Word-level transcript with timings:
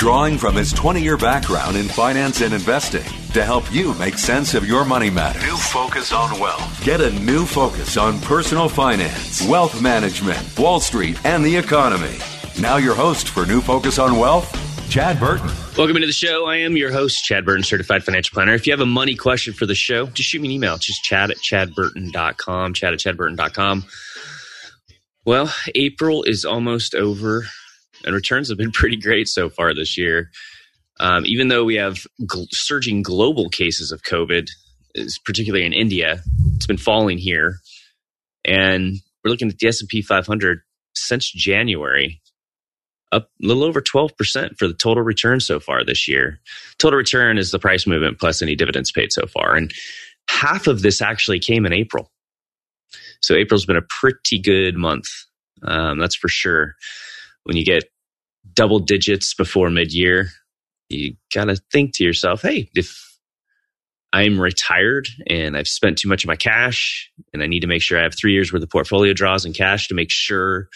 drawing 0.00 0.38
from 0.38 0.56
his 0.56 0.72
20 0.72 1.02
year 1.02 1.18
background 1.18 1.76
in 1.76 1.86
finance 1.86 2.40
and 2.40 2.54
investing 2.54 3.04
to 3.34 3.44
help 3.44 3.70
you 3.70 3.92
make 3.96 4.16
sense 4.16 4.54
of 4.54 4.66
your 4.66 4.82
money 4.82 5.10
matters. 5.10 5.42
New 5.42 5.56
Focus 5.58 6.10
on 6.10 6.40
Wealth. 6.40 6.82
Get 6.82 7.02
a 7.02 7.10
new 7.20 7.44
focus 7.44 7.98
on 7.98 8.18
personal 8.20 8.66
finance, 8.66 9.46
wealth 9.46 9.82
management, 9.82 10.58
Wall 10.58 10.80
Street, 10.80 11.20
and 11.26 11.44
the 11.44 11.54
economy. 11.54 12.16
Now, 12.58 12.78
your 12.78 12.94
host 12.94 13.28
for 13.28 13.44
New 13.44 13.60
Focus 13.60 13.98
on 13.98 14.18
Wealth, 14.18 14.50
Chad 14.88 15.20
Burton. 15.20 15.50
Welcome 15.76 15.96
into 15.96 16.06
the 16.06 16.14
show. 16.14 16.46
I 16.46 16.56
am 16.56 16.78
your 16.78 16.90
host, 16.90 17.22
Chad 17.22 17.44
Burton, 17.44 17.62
certified 17.62 18.02
financial 18.02 18.32
planner. 18.32 18.54
If 18.54 18.66
you 18.66 18.72
have 18.72 18.80
a 18.80 18.86
money 18.86 19.14
question 19.14 19.52
for 19.52 19.66
the 19.66 19.74
show, 19.74 20.06
just 20.06 20.30
shoot 20.30 20.40
me 20.40 20.48
an 20.48 20.52
email. 20.52 20.78
just 20.78 21.04
chad 21.04 21.30
at 21.30 21.36
chadburton.com, 21.36 22.72
chad 22.72 22.94
at 22.94 23.00
chadburton.com. 23.00 23.84
Well, 25.26 25.52
April 25.74 26.22
is 26.22 26.46
almost 26.46 26.94
over, 26.94 27.46
and 28.04 28.14
returns 28.14 28.48
have 28.48 28.58
been 28.58 28.72
pretty 28.72 28.96
great 28.96 29.28
so 29.28 29.48
far 29.48 29.74
this 29.74 29.96
year. 29.96 30.30
Um, 30.98 31.24
even 31.26 31.48
though 31.48 31.64
we 31.64 31.76
have 31.76 32.06
gl- 32.22 32.48
surging 32.50 33.02
global 33.02 33.48
cases 33.48 33.90
of 33.90 34.02
COVID, 34.02 34.48
particularly 35.24 35.64
in 35.64 35.72
India, 35.72 36.22
it's 36.56 36.66
been 36.66 36.76
falling 36.76 37.16
here, 37.16 37.56
and 38.44 38.96
we're 39.24 39.30
looking 39.30 39.48
at 39.48 39.58
the 39.58 39.68
S 39.68 39.80
and 39.80 39.88
P 39.88 40.02
500 40.02 40.60
since 40.94 41.30
January, 41.30 42.20
up 43.12 43.28
a 43.42 43.46
little 43.46 43.64
over 43.64 43.80
12% 43.80 44.58
for 44.58 44.68
the 44.68 44.74
total 44.74 45.02
return 45.02 45.40
so 45.40 45.58
far 45.58 45.84
this 45.84 46.06
year. 46.06 46.38
Total 46.78 46.98
return 46.98 47.38
is 47.38 47.50
the 47.50 47.58
price 47.58 47.86
movement 47.86 48.20
plus 48.20 48.42
any 48.42 48.54
dividends 48.54 48.92
paid 48.92 49.12
so 49.12 49.26
far, 49.26 49.54
and 49.54 49.72
half 50.28 50.66
of 50.66 50.82
this 50.82 51.00
actually 51.00 51.38
came 51.38 51.64
in 51.64 51.72
April. 51.72 52.10
So 53.22 53.34
April's 53.34 53.66
been 53.66 53.76
a 53.76 53.82
pretty 54.00 54.38
good 54.38 54.76
month, 54.76 55.06
um, 55.62 55.98
that's 55.98 56.16
for 56.16 56.28
sure. 56.28 56.74
When 57.44 57.56
you 57.56 57.64
get 57.64 57.84
double 58.54 58.78
digits 58.78 59.34
before 59.34 59.70
mid 59.70 59.92
year, 59.92 60.30
you 60.88 61.16
got 61.34 61.44
to 61.44 61.56
think 61.72 61.94
to 61.94 62.04
yourself, 62.04 62.42
hey, 62.42 62.70
if 62.74 63.10
I'm 64.12 64.40
retired 64.40 65.08
and 65.28 65.56
I've 65.56 65.68
spent 65.68 65.98
too 65.98 66.08
much 66.08 66.24
of 66.24 66.28
my 66.28 66.36
cash 66.36 67.10
and 67.32 67.42
I 67.42 67.46
need 67.46 67.60
to 67.60 67.68
make 67.68 67.82
sure 67.82 67.98
I 67.98 68.02
have 68.02 68.16
three 68.16 68.32
years 68.32 68.52
worth 68.52 68.62
of 68.62 68.70
portfolio 68.70 69.12
draws 69.12 69.44
and 69.44 69.54
cash 69.54 69.88
to 69.88 69.94
make 69.94 70.10
sure 70.10 70.68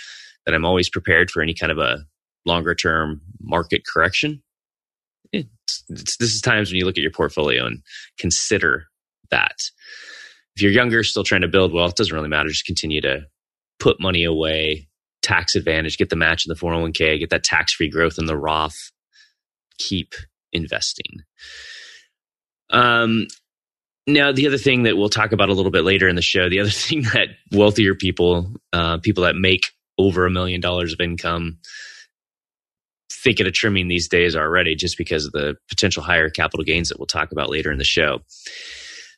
that 0.47 0.55
I'm 0.55 0.65
always 0.65 0.89
prepared 0.89 1.31
for 1.31 1.43
any 1.43 1.55
kind 1.55 1.73
of 1.73 1.79
a 1.79 2.05
longer 2.47 2.75
term 2.75 3.21
market 3.41 3.83
correction. 3.93 4.43
It's, 5.33 5.83
it's, 5.89 6.17
this 6.19 6.35
is 6.35 6.41
times 6.41 6.71
when 6.71 6.79
you 6.79 6.85
look 6.85 6.97
at 6.97 7.03
your 7.03 7.11
portfolio 7.11 7.67
and 7.67 7.83
consider 8.19 8.87
that. 9.31 9.57
If 10.55 10.63
you're 10.63 10.71
younger, 10.71 11.03
still 11.03 11.25
trying 11.25 11.41
to 11.41 11.49
build 11.49 11.73
wealth, 11.73 11.93
it 11.93 11.97
doesn't 11.97 12.15
really 12.15 12.29
matter. 12.29 12.49
Just 12.49 12.67
continue 12.67 13.01
to 13.01 13.23
put 13.81 14.01
money 14.01 14.23
away, 14.23 14.89
tax 15.25 15.57
advantage, 15.57 15.99
get 15.99 16.11
the 16.11 16.17
match 16.17 16.47
in 16.47 16.51
the 16.51 16.55
401k, 16.55 17.19
get 17.19 17.31
that 17.31 17.43
tax 17.43 17.73
free 17.75 17.89
growth 17.89 18.19
in 18.19 18.27
the 18.27 18.37
Roth 18.37 18.93
keep 19.79 20.15
investing. 20.53 21.23
Um, 22.71 23.27
now, 24.07 24.33
the 24.33 24.47
other 24.47 24.59
thing 24.59 24.83
that 24.85 24.97
we'll 24.97 25.09
talk 25.09 25.33
about 25.33 25.49
a 25.49 25.55
little 25.55 25.73
bit 25.73 25.85
later 25.85 26.09
in 26.09 26.17
the 26.17 26.23
show, 26.23 26.49
the 26.49 26.61
other 26.61 26.71
thing 26.87 27.03
that 27.15 27.29
wealthier 27.53 27.95
people, 27.95 28.53
uh, 28.73 28.99
people 28.99 29.25
that 29.25 29.37
make 29.37 29.67
over 29.99 30.27
a 30.27 30.31
million 30.31 30.61
dollars 30.61 30.93
of 30.93 31.01
income, 31.01 31.59
thinking 33.11 33.47
of 33.47 33.53
trimming 33.53 33.89
these 33.89 34.09
days 34.09 34.37
already, 34.37 34.75
just 34.75 34.99
because 34.99 35.27
of 35.27 35.33
the 35.33 35.57
potential 35.69 36.03
higher 36.03 36.29
capital 36.29 36.65
gains 36.65 36.89
that 36.89 36.99
we'll 36.99 37.07
talk 37.07 37.33
about 37.33 37.51
later 37.51 37.71
in 37.71 37.79
the 37.79 37.85
show. 37.85 38.21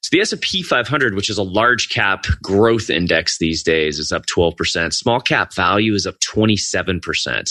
So 0.02 0.10
the 0.12 0.20
S&P 0.20 0.62
500, 0.62 1.14
which 1.14 1.30
is 1.30 1.38
a 1.38 1.42
large 1.42 1.88
cap 1.88 2.24
growth 2.42 2.90
index 2.90 3.38
these 3.38 3.62
days, 3.62 3.98
is 3.98 4.12
up 4.12 4.26
12%. 4.26 4.92
Small 4.92 5.20
cap 5.20 5.54
value 5.54 5.94
is 5.94 6.06
up 6.06 6.16
27% 6.20 7.50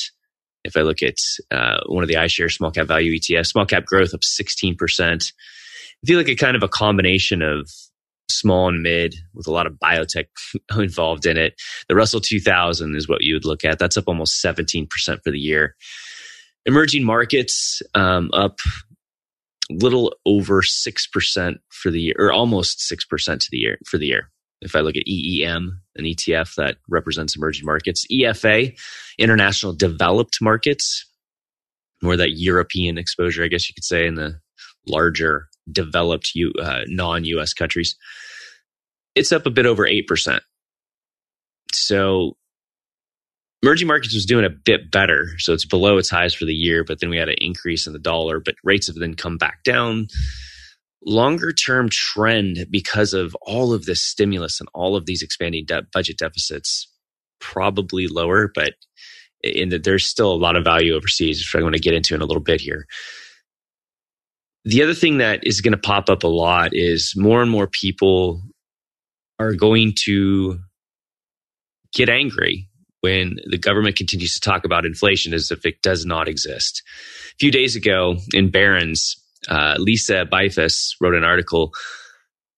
if 0.66 0.76
I 0.76 0.82
look 0.82 1.02
at 1.04 1.20
uh, 1.52 1.80
one 1.86 2.04
of 2.04 2.10
the 2.10 2.16
iShares 2.16 2.54
small 2.54 2.72
cap 2.72 2.88
value 2.88 3.14
ETFs, 3.14 3.48
small 3.48 3.66
cap 3.66 3.86
growth 3.86 4.14
up 4.14 4.22
16%. 4.22 4.76
I 5.02 6.08
feel 6.08 6.18
like 6.18 6.28
a 6.28 6.36
kind 6.36 6.58
of 6.58 6.64
a 6.64 6.68
combination 6.68 7.42
of 7.42 7.70
small 8.30 8.68
and 8.68 8.82
mid 8.82 9.16
with 9.34 9.48
a 9.48 9.52
lot 9.52 9.68
of 9.68 9.74
biotech 9.74 10.26
involved 10.78 11.26
in 11.26 11.38
it. 11.38 11.54
The 11.88 11.96
Russell 11.96 12.20
2000 12.20 12.96
is 12.96 13.08
what 13.08 13.22
you 13.22 13.36
would 13.36 13.46
look 13.46 13.64
at. 13.64 13.80
That's 13.80 13.96
up 13.96 14.06
almost 14.08 14.44
17% 14.44 14.88
for 15.24 15.32
the 15.32 15.40
year. 15.40 15.76
Emerging 16.66 17.04
markets 17.04 17.84
um, 17.94 18.32
up 18.34 18.58
little 19.70 20.16
over 20.26 20.62
6% 20.62 21.56
for 21.70 21.92
the 21.92 22.02
year, 22.02 22.16
or 22.18 22.32
almost 22.32 22.80
6% 22.80 23.40
to 23.40 23.48
the 23.52 23.58
year 23.58 23.78
for 23.86 23.98
the 23.98 24.08
year. 24.08 24.30
If 24.62 24.76
I 24.76 24.80
look 24.80 24.96
at 24.96 25.08
EEM, 25.08 25.80
an 25.96 26.06
ETF 26.06 26.56
that 26.56 26.78
represents 26.88 27.36
emerging 27.36 27.66
markets, 27.66 28.06
EFA, 28.12 28.78
international 29.18 29.74
developed 29.74 30.40
markets, 30.42 31.06
more 32.02 32.18
that 32.18 32.38
European 32.38 32.98
exposure, 32.98 33.44
I 33.44 33.48
guess 33.48 33.68
you 33.70 33.74
could 33.74 33.84
say, 33.84 34.08
in 34.08 34.16
the 34.16 34.40
larger 34.88 35.48
developed 35.72 36.32
uh, 36.62 36.82
non 36.88 37.26
US 37.26 37.54
countries, 37.54 37.96
it's 39.16 39.32
up 39.32 39.46
a 39.46 39.52
bit 39.52 39.66
over 39.66 39.86
8%. 39.86 40.40
So 41.74 42.38
emerging 43.66 43.88
markets 43.88 44.14
was 44.14 44.28
doing 44.28 44.46
a 44.46 44.50
bit 44.50 44.92
better. 44.92 45.30
So 45.40 45.52
it's 45.52 45.66
below 45.66 45.98
its 45.98 46.10
highs 46.10 46.36
for 46.36 46.46
the 46.46 46.54
year, 46.54 46.84
but 46.84 47.00
then 47.00 47.10
we 47.10 47.18
had 47.18 47.30
an 47.30 47.36
increase 47.40 47.88
in 47.88 47.94
the 47.94 48.00
dollar, 48.00 48.40
but 48.40 48.54
rates 48.64 48.86
have 48.86 48.96
then 48.98 49.16
come 49.16 49.38
back 49.38 49.64
down 49.64 50.08
longer 51.06 51.52
term 51.52 51.88
trend 51.90 52.66
because 52.70 53.14
of 53.14 53.36
all 53.42 53.74
of 53.74 53.86
this 53.86 54.04
stimulus 54.04 54.60
and 54.60 54.70
all 54.74 54.96
of 54.96 55.06
these 55.06 55.22
expanding 55.22 55.66
de- 55.66 55.86
budget 55.94 56.18
deficits 56.18 56.92
probably 57.40 58.08
lower 58.08 58.50
but 58.54 58.74
in 59.44 59.70
that 59.70 59.84
there's 59.84 60.08
still 60.08 60.34
a 60.34 60.36
lot 60.36 60.56
of 60.56 60.64
value 60.64 60.96
overseas 60.96 61.40
which 61.40 61.60
i 61.60 61.64
want 61.64 61.76
to 61.76 61.82
get 61.82 61.94
into 61.94 62.16
in 62.16 62.22
a 62.22 62.26
little 62.26 62.42
bit 62.42 62.60
here 62.60 62.88
the 64.64 64.82
other 64.82 64.96
thing 64.96 65.20
that 65.20 65.46
is 65.46 65.62
going 65.62 65.74
to 65.74 65.78
pop 65.78 66.10
up 66.10 66.24
a 66.24 66.28
lot 66.28 66.72
is 66.74 67.14
more 67.16 67.44
and 67.44 67.52
more 67.52 67.68
people 67.68 68.42
are 69.38 69.54
going 69.54 69.94
to 70.06 70.58
get 71.94 72.10
angry 72.10 72.68
when 73.06 73.36
the 73.46 73.58
government 73.60 73.96
continues 73.96 74.34
to 74.34 74.40
talk 74.40 74.66
about 74.66 74.84
inflation 74.84 75.32
as 75.32 75.52
if 75.52 75.64
it 75.64 75.80
does 75.84 76.08
not 76.08 76.28
exist. 76.28 76.82
A 77.34 77.38
few 77.38 77.52
days 77.52 77.76
ago 77.76 78.16
in 78.34 78.50
Barron's, 78.50 79.16
uh, 79.48 79.76
Lisa 79.78 80.26
Beilfuss 80.26 80.96
wrote 81.00 81.14
an 81.14 81.24
article, 81.24 81.72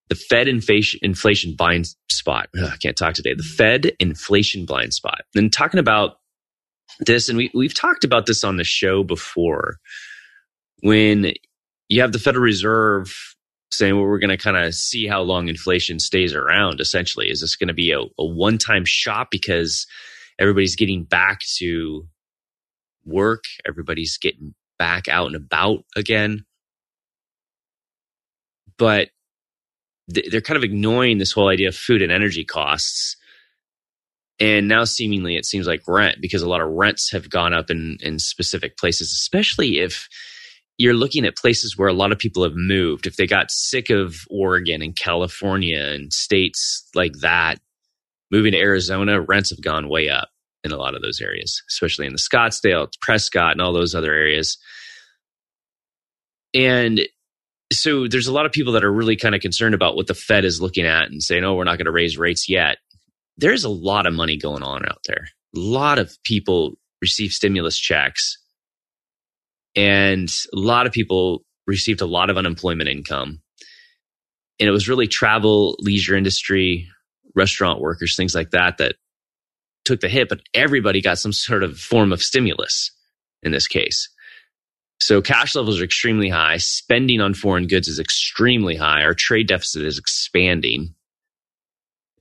The 0.08 0.16
Fed 0.16 0.48
Inflation, 0.48 1.02
inflation 1.04 1.54
Blind 1.58 1.90
Spot. 2.10 2.48
Ugh, 2.58 2.70
I 2.74 2.78
can't 2.78 2.96
talk 2.96 3.14
today. 3.14 3.34
The 3.36 3.44
Fed 3.44 3.92
Inflation 4.00 4.66
Blind 4.66 4.94
Spot. 4.94 5.20
And 5.36 5.52
talking 5.52 5.82
about 5.82 6.20
this, 7.02 7.28
and 7.28 7.38
we, 7.38 7.52
we've 7.54 7.76
talked 7.76 8.06
about 8.06 8.26
this 8.26 8.46
on 8.46 8.56
the 8.56 8.64
show 8.64 9.04
before, 9.04 9.80
when 10.82 11.34
you 11.90 12.00
have 12.00 12.14
the 12.14 12.20
Federal 12.20 12.46
Reserve 12.46 13.14
saying, 13.70 13.96
well, 13.96 14.06
we're 14.06 14.20
going 14.20 14.30
to 14.30 14.42
kind 14.42 14.56
of 14.56 14.74
see 14.74 15.08
how 15.08 15.22
long 15.22 15.50
inflation 15.50 16.00
stays 16.00 16.34
around, 16.34 16.80
essentially. 16.80 17.30
Is 17.30 17.42
this 17.42 17.58
going 17.58 17.68
to 17.68 17.74
be 17.74 17.92
a, 17.92 18.00
a 18.00 18.26
one 18.26 18.58
time 18.58 18.86
shot 18.86 19.28
because 19.30 19.86
everybody's 20.40 20.76
getting 20.76 21.04
back 21.04 21.42
to 21.58 22.08
work? 23.06 23.44
Everybody's 23.68 24.18
getting 24.18 24.54
back 24.78 25.08
out 25.08 25.28
and 25.28 25.36
about 25.36 25.84
again? 25.96 26.46
but 28.78 29.10
they're 30.08 30.42
kind 30.42 30.58
of 30.58 30.64
ignoring 30.64 31.18
this 31.18 31.32
whole 31.32 31.50
idea 31.50 31.68
of 31.68 31.76
food 31.76 32.02
and 32.02 32.12
energy 32.12 32.46
costs. 32.46 33.18
And 34.40 34.68
now, 34.68 34.84
seemingly, 34.84 35.36
it 35.36 35.46
seems 35.46 35.68
like 35.68 35.82
rent 35.88 36.18
because 36.22 36.44
a 36.44 36.50
lot 36.50 36.62
of 36.62 36.70
rents 36.70 37.12
have 37.12 37.30
gone 37.30 37.54
up 37.54 37.70
in, 37.70 37.98
in 38.02 38.20
specific 38.20 38.78
places, 38.78 39.12
especially 39.12 39.80
if 39.80 40.08
you're 40.78 40.94
looking 40.94 41.26
at 41.26 41.36
places 41.36 41.76
where 41.76 41.90
a 41.90 41.94
lot 41.94 42.12
of 42.12 42.20
people 42.20 42.44
have 42.44 42.56
moved. 42.56 43.08
If 43.08 43.16
they 43.16 43.26
got 43.26 43.50
sick 43.50 43.90
of 43.90 44.16
Oregon 44.30 44.84
and 44.84 44.96
California 44.96 45.82
and 45.82 46.14
states 46.14 46.88
like 46.94 47.14
that, 47.22 47.58
moving 48.32 48.52
to 48.52 48.60
Arizona, 48.60 49.22
rents 49.22 49.50
have 49.50 49.62
gone 49.62 49.90
way 49.90 50.10
up 50.10 50.30
in 50.64 50.72
a 50.72 50.78
lot 50.78 50.96
of 50.96 51.02
those 51.02 51.22
areas, 51.22 51.62
especially 51.70 52.06
in 52.06 52.14
the 52.14 52.20
Scottsdale, 52.20 52.92
Prescott, 53.02 53.54
and 53.54 53.62
all 53.62 53.74
those 53.74 53.96
other 53.96 54.14
areas. 54.14 54.58
And 56.54 57.02
so 57.72 58.08
there's 58.08 58.28
a 58.28 58.34
lot 58.34 58.46
of 58.46 58.52
people 58.52 58.74
that 58.74 58.84
are 58.84 58.92
really 58.92 59.16
kind 59.16 59.36
of 59.36 59.42
concerned 59.42 59.76
about 59.76 59.96
what 59.96 60.08
the 60.08 60.14
Fed 60.14 60.46
is 60.46 60.62
looking 60.62 60.86
at 60.86 61.10
and 61.10 61.22
saying, 61.22 61.44
oh, 61.44 61.56
we're 61.56 61.64
not 61.64 61.78
going 61.78 61.86
to 61.86 61.92
raise 61.92 62.18
rates 62.18 62.50
yet. 62.50 62.78
There's 63.38 63.64
a 63.64 63.70
lot 63.70 64.08
of 64.08 64.14
money 64.14 64.38
going 64.38 64.64
on 64.64 64.86
out 64.86 65.00
there. 65.06 65.28
A 65.56 65.60
lot 65.60 66.00
of 66.00 66.18
people 66.24 66.74
receive 67.02 67.32
stimulus 67.32 67.78
checks 67.78 68.38
and 69.78 70.28
a 70.54 70.58
lot 70.58 70.88
of 70.88 70.92
people 70.92 71.46
received 71.68 72.02
a 72.02 72.08
lot 72.08 72.32
of 72.32 72.38
unemployment 72.38 72.90
income. 72.90 73.42
And 74.60 74.68
it 74.68 74.72
was 74.72 74.90
really 74.90 75.08
travel, 75.08 75.76
leisure 75.80 76.16
industry, 76.16 76.90
restaurant 77.38 77.80
workers, 77.80 78.16
things 78.16 78.36
like 78.36 78.52
that, 78.52 78.78
that 78.80 78.96
took 79.86 80.02
the 80.02 80.10
hit, 80.10 80.28
but 80.28 80.42
everybody 80.54 81.02
got 81.02 81.20
some 81.20 81.32
sort 81.32 81.64
of 81.64 81.78
form 81.80 82.12
of 82.12 82.22
stimulus 82.22 82.92
in 83.44 83.52
this 83.52 83.68
case. 83.68 84.10
So 85.00 85.22
cash 85.22 85.56
levels 85.56 85.80
are 85.80 85.84
extremely 85.84 86.30
high. 86.30 86.58
Spending 86.58 87.22
on 87.22 87.34
foreign 87.34 87.68
goods 87.68 87.88
is 87.88 88.00
extremely 88.00 88.76
high. 88.76 89.04
Our 89.04 89.14
trade 89.14 89.48
deficit 89.48 89.84
is 89.84 90.00
expanding. 90.00 90.96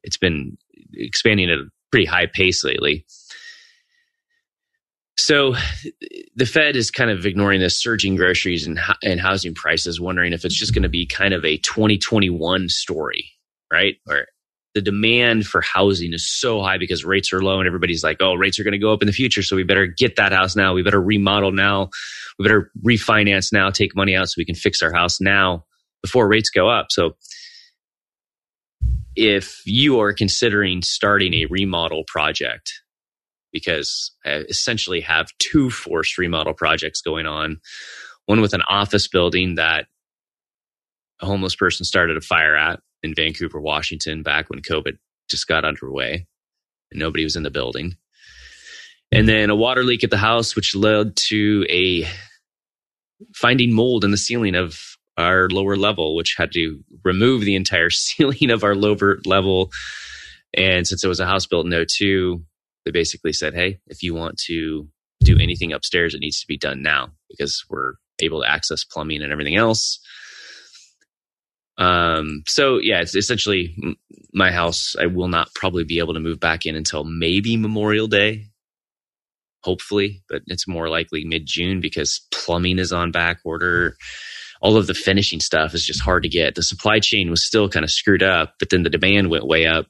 It's 0.03 0.19
been 0.19 0.59
expanding 0.93 1.51
at 1.51 1.59
a 1.59 1.71
pretty 1.91 2.07
high 2.07 2.27
pace 2.27 2.63
lately. 2.63 3.07
So 5.17 5.55
the 6.37 6.45
Fed 6.45 6.77
is 6.77 6.91
kind 6.91 7.11
of 7.11 7.25
ignoring 7.25 7.61
the 7.61 7.71
surging 7.71 8.17
groceries 8.17 8.67
and, 8.67 8.79
and 9.03 9.19
housing 9.19 9.55
prices, 9.55 9.99
wondering 9.99 10.35
if 10.35 10.45
it's 10.45 10.55
just 10.55 10.75
going 10.75 10.83
to 10.83 10.91
be 10.91 11.07
kind 11.07 11.33
of 11.33 11.45
a 11.45 11.57
2021 11.57 12.69
story, 12.69 13.33
right? 13.73 13.97
Where 14.05 14.29
the 14.77 14.83
demand 14.83 15.47
for 15.47 15.63
housing 15.63 16.13
is 16.13 16.31
so 16.31 16.61
high 16.61 16.77
because 16.77 17.03
rates 17.03 17.33
are 17.33 17.41
low 17.41 17.59
and 17.59 17.67
everybody's 17.67 18.05
like, 18.05 18.19
oh, 18.21 18.35
rates 18.35 18.61
are 18.61 18.63
going 18.63 18.73
to 18.73 18.79
go 18.79 18.93
up 18.93 19.03
in 19.03 19.07
the 19.07 19.13
future. 19.13 19.43
So 19.43 19.57
we 19.57 19.65
better 19.65 19.87
get 19.87 20.17
that 20.17 20.33
house 20.33 20.55
now. 20.55 20.75
We 20.75 20.83
better 20.83 21.01
remodel 21.01 21.51
now. 21.51 21.89
We 22.39 22.43
better 22.43 22.71
refinance 22.87 23.55
now, 23.55 23.71
take 23.71 23.97
money 23.97 24.15
out 24.15 24.29
so 24.29 24.35
we 24.37 24.45
can 24.45 24.55
fix 24.55 24.83
our 24.83 24.93
house 24.93 25.19
now 25.19 25.65
before 26.03 26.29
rates 26.29 26.51
go 26.51 26.69
up. 26.69 26.89
So 26.91 27.17
if 29.17 29.63
you 29.65 29.99
are 29.99 30.13
considering 30.13 30.83
starting 30.83 31.33
a 31.33 31.47
remodel 31.47 32.05
project, 32.07 32.71
because 33.55 34.13
I 34.27 34.45
essentially 34.51 35.01
have 35.01 35.31
two 35.39 35.71
forced 35.71 36.19
remodel 36.19 36.53
projects 36.53 37.01
going 37.01 37.25
on. 37.25 37.61
One 38.27 38.43
with 38.43 38.53
an 38.53 38.61
office 38.69 39.09
building 39.09 39.55
that 39.55 39.87
a 41.23 41.25
homeless 41.25 41.57
person 41.57 41.87
started 41.87 42.19
a 42.19 42.21
fire 42.21 42.55
at 42.55 42.81
in 43.07 43.15
Vancouver, 43.15 43.61
Washington, 43.61 44.23
back 44.23 44.51
when 44.51 44.61
COVID 44.61 44.99
just 45.31 45.49
got 45.49 45.65
underway 45.65 46.27
and 46.91 47.01
nobody 47.01 47.25
was 47.25 47.37
in 47.37 47.43
the 47.43 47.51
building. 47.51 47.97
And 49.13 49.29
then 49.29 49.51
a 49.51 49.57
water 49.57 49.85
leak 49.85 50.05
at 50.05 50.11
the 50.11 50.17
house, 50.17 50.57
which 50.57 50.75
led 50.75 51.17
to 51.29 51.65
a 51.71 52.07
finding 53.35 53.73
mold 53.73 54.05
in 54.05 54.11
the 54.11 54.17
ceiling 54.17 54.55
of 54.55 54.79
our 55.17 55.49
lower 55.49 55.77
level, 55.77 56.17
which 56.17 56.35
had 56.37 56.53
to 56.53 56.81
remove 57.05 57.43
the 57.43 57.55
entire 57.55 57.91
ceiling 57.91 58.51
of 58.51 58.65
our 58.65 58.75
lower 58.75 59.19
level. 59.25 59.71
And 60.55 60.87
since 60.87 61.03
it 61.05 61.09
was 61.09 61.21
a 61.21 61.27
house 61.27 61.47
built 61.47 61.67
in 61.67 61.87
02, 61.87 62.43
they 62.85 62.91
basically 62.91 63.33
said, 63.33 63.55
hey, 63.55 63.79
if 63.87 64.03
you 64.03 64.15
want 64.15 64.39
to 64.47 64.89
do 65.23 65.39
anything 65.39 65.73
upstairs, 65.73 66.15
it 66.15 66.21
needs 66.21 66.41
to 66.41 66.47
be 66.47 66.59
done 66.59 66.83
now 66.83 67.11
because 67.31 67.65
we're 67.69 67.95
able 68.21 68.43
to 68.43 68.49
access 68.49 68.85
plumbing 68.85 69.23
and 69.23 69.33
everything 69.33 69.57
else. 69.57 70.01
Um, 71.79 72.43
so 72.47 72.79
yeah, 72.79 73.01
it's 73.01 73.15
essentially 73.15 73.77
my 74.33 74.51
house. 74.51 74.95
I 74.99 75.07
will 75.07 75.29
not 75.29 75.55
probably 75.55 75.85
be 75.85 75.99
able 75.99 76.15
to 76.15 76.21
move 76.21 76.41
back 76.41 76.67
in 76.67 76.75
until 76.75 77.05
maybe 77.05 77.57
Memorial 77.57 78.07
Day, 78.07 78.47
hopefully, 79.63 80.23
but 80.29 80.43
it's 80.47 80.69
more 80.69 80.89
likely 80.89 81.25
mid 81.25 81.47
June 81.47 81.81
because 81.81 82.27
plumbing 82.33 82.79
is 82.79 82.93
on 82.93 83.11
back 83.11 83.39
order. 83.45 83.97
All 84.63 84.79
of 84.79 84.87
the 84.87 84.95
finishing 84.95 85.41
stuff 85.41 85.75
is 85.75 85.85
just 85.85 86.01
hard 86.01 86.23
to 86.23 86.31
get. 86.31 86.55
The 86.55 86.63
supply 86.63 86.99
chain 86.99 87.31
was 87.31 87.47
still 87.47 87.69
kind 87.69 87.85
of 87.85 87.91
screwed 87.91 88.23
up, 88.23 88.55
but 88.59 88.71
then 88.71 88.85
the 88.85 88.91
demand 88.91 89.29
went 89.29 89.47
way 89.47 89.67
up. 89.67 89.87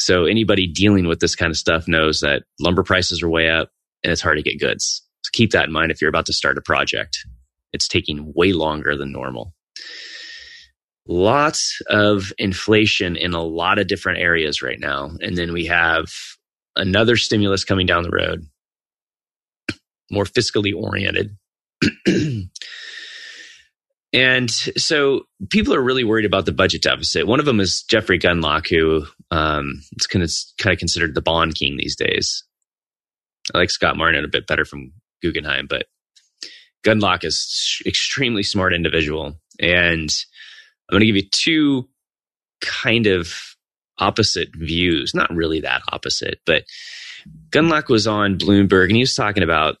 So 0.00 0.24
anybody 0.24 0.66
dealing 0.66 1.06
with 1.06 1.20
this 1.20 1.36
kind 1.36 1.50
of 1.50 1.56
stuff 1.56 1.86
knows 1.86 2.20
that 2.20 2.42
lumber 2.58 2.82
prices 2.82 3.22
are 3.22 3.30
way 3.30 3.48
up 3.48 3.70
and 4.02 4.12
it's 4.12 4.20
hard 4.20 4.38
to 4.38 4.42
get 4.42 4.58
goods. 4.58 5.06
So 5.22 5.30
keep 5.32 5.52
that 5.52 5.66
in 5.66 5.72
mind 5.72 5.92
if 5.92 6.00
you're 6.00 6.08
about 6.08 6.26
to 6.26 6.32
start 6.32 6.58
a 6.58 6.62
project. 6.62 7.18
It's 7.72 7.86
taking 7.86 8.32
way 8.34 8.52
longer 8.52 8.96
than 8.96 9.12
normal. 9.12 9.54
Lots 11.06 11.80
of 11.88 12.32
inflation 12.38 13.16
in 13.16 13.34
a 13.34 13.42
lot 13.42 13.78
of 13.78 13.88
different 13.88 14.20
areas 14.20 14.62
right 14.62 14.78
now. 14.78 15.10
And 15.20 15.36
then 15.36 15.52
we 15.52 15.66
have 15.66 16.06
another 16.76 17.16
stimulus 17.16 17.64
coming 17.64 17.86
down 17.86 18.04
the 18.04 18.10
road, 18.10 18.46
more 20.10 20.24
fiscally 20.24 20.74
oriented. 20.74 21.36
And 24.12 24.50
so 24.50 25.22
people 25.48 25.74
are 25.74 25.82
really 25.82 26.04
worried 26.04 26.26
about 26.26 26.44
the 26.44 26.52
budget 26.52 26.82
deficit. 26.82 27.26
One 27.26 27.40
of 27.40 27.46
them 27.46 27.60
is 27.60 27.82
Jeffrey 27.82 28.18
Gundlach, 28.18 28.68
who 28.68 29.06
um, 29.30 29.82
is 29.98 30.06
kind 30.06 30.22
of, 30.22 30.30
kind 30.58 30.74
of 30.74 30.78
considered 30.78 31.14
the 31.14 31.22
bond 31.22 31.54
king 31.54 31.76
these 31.76 31.96
days. 31.96 32.44
I 33.54 33.58
like 33.58 33.70
Scott 33.70 33.96
Minerd 33.96 34.24
a 34.24 34.28
bit 34.28 34.46
better 34.46 34.64
from 34.64 34.92
Guggenheim, 35.22 35.66
but 35.68 35.86
Gundlach 36.84 37.24
is 37.24 37.80
extremely 37.86 38.42
smart 38.42 38.74
individual. 38.74 39.40
And 39.58 40.14
I'm 40.88 40.94
going 40.94 41.00
to 41.00 41.06
give 41.06 41.16
you 41.16 41.28
two 41.30 41.88
kind 42.60 43.06
of 43.06 43.32
opposite 43.98 44.50
views. 44.54 45.14
Not 45.14 45.34
really 45.34 45.60
that 45.60 45.82
opposite, 45.90 46.40
but 46.46 46.64
Gundlach 47.50 47.88
was 47.88 48.06
on 48.06 48.38
Bloomberg 48.38 48.84
and 48.84 48.96
he 48.96 49.02
was 49.02 49.14
talking 49.14 49.42
about 49.42 49.76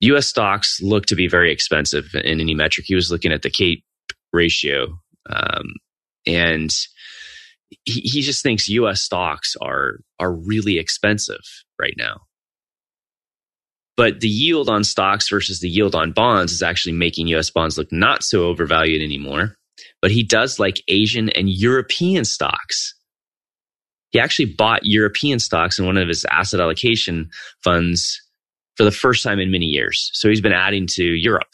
US 0.00 0.26
stocks 0.26 0.80
look 0.82 1.06
to 1.06 1.14
be 1.16 1.28
very 1.28 1.52
expensive 1.52 2.14
in 2.14 2.40
any 2.40 2.54
metric. 2.54 2.86
He 2.86 2.94
was 2.94 3.10
looking 3.10 3.32
at 3.32 3.42
the 3.42 3.50
CAPE 3.50 3.82
ratio. 4.32 4.98
Um, 5.28 5.74
and 6.26 6.70
he, 7.84 8.00
he 8.00 8.20
just 8.20 8.42
thinks 8.42 8.68
US 8.68 9.00
stocks 9.00 9.56
are, 9.60 9.98
are 10.20 10.32
really 10.32 10.78
expensive 10.78 11.40
right 11.80 11.94
now. 11.96 12.20
But 13.96 14.20
the 14.20 14.28
yield 14.28 14.68
on 14.68 14.84
stocks 14.84 15.28
versus 15.30 15.60
the 15.60 15.70
yield 15.70 15.94
on 15.94 16.12
bonds 16.12 16.52
is 16.52 16.62
actually 16.62 16.92
making 16.92 17.28
US 17.28 17.50
bonds 17.50 17.78
look 17.78 17.90
not 17.90 18.22
so 18.22 18.44
overvalued 18.44 19.02
anymore. 19.02 19.56
But 20.02 20.10
he 20.10 20.22
does 20.22 20.58
like 20.58 20.82
Asian 20.88 21.30
and 21.30 21.48
European 21.48 22.24
stocks. 22.24 22.94
He 24.10 24.20
actually 24.20 24.54
bought 24.54 24.84
European 24.84 25.38
stocks 25.38 25.78
in 25.78 25.86
one 25.86 25.96
of 25.96 26.08
his 26.08 26.24
asset 26.30 26.60
allocation 26.60 27.30
funds 27.62 28.20
for 28.76 28.84
the 28.84 28.92
first 28.92 29.22
time 29.22 29.40
in 29.40 29.50
many 29.50 29.66
years. 29.66 30.10
So 30.12 30.28
he's 30.28 30.40
been 30.40 30.52
adding 30.52 30.86
to 30.92 31.04
Europe. 31.04 31.52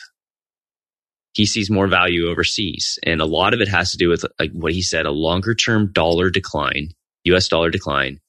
He 1.34 1.46
sees 1.46 1.70
more 1.70 1.86
value 1.86 2.28
overseas. 2.28 2.98
And 3.04 3.20
a 3.20 3.26
lot 3.26 3.54
of 3.54 3.60
it 3.60 3.68
has 3.68 3.90
to 3.92 3.96
do 3.96 4.08
with 4.08 4.24
like 4.38 4.52
what 4.52 4.72
he 4.72 4.82
said, 4.82 5.06
a 5.06 5.10
longer 5.10 5.54
term 5.54 5.90
dollar 5.92 6.28
decline, 6.30 6.90
US 7.24 7.48
dollar 7.48 7.70
decline, 7.70 8.20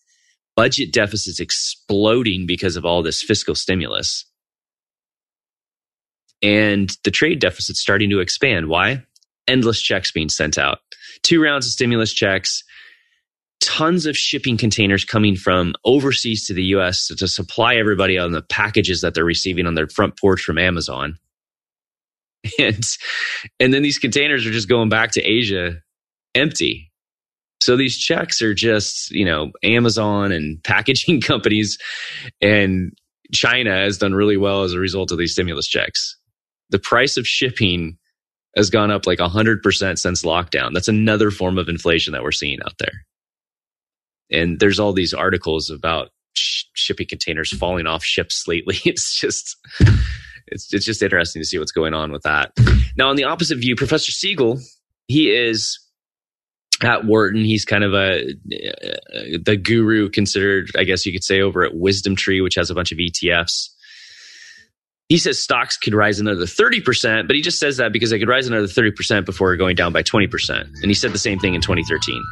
budget 0.55 0.93
deficits 0.93 1.39
exploding 1.39 2.45
because 2.45 2.75
of 2.75 2.85
all 2.85 3.03
this 3.03 3.21
fiscal 3.21 3.55
stimulus. 3.55 4.25
And 6.41 6.95
the 7.03 7.11
trade 7.11 7.39
deficit 7.39 7.75
starting 7.75 8.09
to 8.09 8.19
expand. 8.19 8.67
Why? 8.67 9.03
Endless 9.47 9.81
checks 9.81 10.11
being 10.11 10.29
sent 10.29 10.57
out. 10.57 10.79
Two 11.21 11.41
rounds 11.41 11.65
of 11.65 11.71
stimulus 11.71 12.13
checks, 12.13 12.63
tons 13.61 14.05
of 14.05 14.17
shipping 14.17 14.57
containers 14.57 15.05
coming 15.05 15.35
from 15.35 15.73
overseas 15.85 16.45
to 16.47 16.53
the 16.53 16.63
US 16.75 17.07
to, 17.07 17.15
to 17.15 17.27
supply 17.27 17.75
everybody 17.75 18.17
on 18.17 18.31
the 18.31 18.41
packages 18.41 19.01
that 19.01 19.13
they're 19.13 19.23
receiving 19.23 19.65
on 19.65 19.75
their 19.75 19.87
front 19.87 20.19
porch 20.19 20.41
from 20.41 20.57
Amazon. 20.57 21.17
And 22.59 22.83
and 23.61 23.73
then 23.73 23.83
these 23.83 23.97
containers 23.97 24.45
are 24.45 24.51
just 24.51 24.67
going 24.67 24.89
back 24.89 25.11
to 25.11 25.21
Asia 25.21 25.81
empty. 26.35 26.91
So 27.61 27.77
these 27.77 27.97
checks 27.97 28.41
are 28.41 28.53
just, 28.53 29.11
you 29.11 29.23
know, 29.23 29.51
Amazon 29.63 30.33
and 30.33 30.61
packaging 30.61 31.21
companies 31.29 31.77
and 32.41 32.91
China 33.33 33.71
has 33.71 33.97
done 33.97 34.13
really 34.13 34.35
well 34.35 34.63
as 34.63 34.73
a 34.73 34.79
result 34.79 35.11
of 35.13 35.17
these 35.17 35.31
stimulus 35.31 35.67
checks. 35.67 36.17
The 36.69 36.79
price 36.79 37.15
of 37.15 37.25
shipping 37.25 37.97
has 38.55 38.69
gone 38.69 38.91
up 38.91 39.07
like 39.07 39.19
100% 39.19 39.97
since 39.97 40.23
lockdown. 40.23 40.73
That's 40.73 40.87
another 40.87 41.31
form 41.31 41.57
of 41.57 41.69
inflation 41.69 42.13
that 42.13 42.23
we're 42.23 42.31
seeing 42.31 42.59
out 42.63 42.77
there 42.77 43.05
and 44.33 44.59
there's 44.59 44.79
all 44.79 44.91
these 44.91 45.13
articles 45.13 45.69
about 45.69 46.09
sh- 46.33 46.65
shipping 46.73 47.07
containers 47.07 47.55
falling 47.55 47.87
off 47.87 48.03
ships 48.03 48.47
lately. 48.47 48.77
It's 48.85 49.19
just 49.19 49.57
it's 50.47 50.73
it's 50.73 50.85
just 50.85 51.01
interesting 51.01 51.41
to 51.41 51.45
see 51.45 51.57
what's 51.57 51.71
going 51.71 51.93
on 51.93 52.11
with 52.11 52.23
that. 52.23 52.51
Now, 52.97 53.09
on 53.09 53.15
the 53.15 53.23
opposite 53.23 53.57
view, 53.59 53.75
Professor 53.75 54.11
Siegel, 54.11 54.59
he 55.07 55.31
is 55.31 55.79
at 56.81 57.05
Wharton. 57.05 57.45
He's 57.45 57.63
kind 57.63 57.83
of 57.83 57.93
a 57.93 58.29
uh, 58.29 59.37
the 59.43 59.57
guru 59.61 60.09
considered, 60.09 60.71
I 60.77 60.83
guess 60.83 61.05
you 61.05 61.13
could 61.13 61.23
say, 61.23 61.41
over 61.41 61.63
at 61.63 61.75
Wisdom 61.75 62.15
Tree, 62.15 62.41
which 62.41 62.55
has 62.55 62.69
a 62.69 62.75
bunch 62.75 62.91
of 62.91 62.97
ETFs. 62.97 63.69
He 65.09 65.17
says 65.17 65.41
stocks 65.41 65.77
could 65.77 65.93
rise 65.93 66.19
another 66.19 66.45
30%, 66.45 67.27
but 67.27 67.35
he 67.35 67.41
just 67.41 67.59
says 67.59 67.77
that 67.77 67.91
because 67.91 68.09
they 68.09 68.19
could 68.19 68.29
rise 68.29 68.47
another 68.47 68.67
30% 68.67 69.25
before 69.25 69.55
going 69.57 69.75
down 69.75 69.93
by 69.93 70.01
20%. 70.01 70.49
And 70.49 70.85
he 70.85 70.93
said 70.93 71.11
the 71.11 71.19
same 71.19 71.39
thing 71.39 71.53
in 71.53 71.61
2013. 71.61 72.23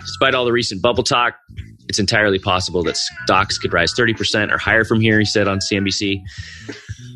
Despite 0.00 0.34
all 0.34 0.44
the 0.44 0.52
recent 0.52 0.82
bubble 0.82 1.02
talk, 1.02 1.34
it's 1.88 1.98
entirely 1.98 2.38
possible 2.38 2.82
that 2.84 2.96
stocks 2.96 3.58
could 3.58 3.72
rise 3.72 3.92
30% 3.94 4.52
or 4.52 4.58
higher 4.58 4.84
from 4.84 5.00
here, 5.00 5.18
he 5.18 5.24
said 5.24 5.48
on 5.48 5.58
CNBC. 5.58 6.22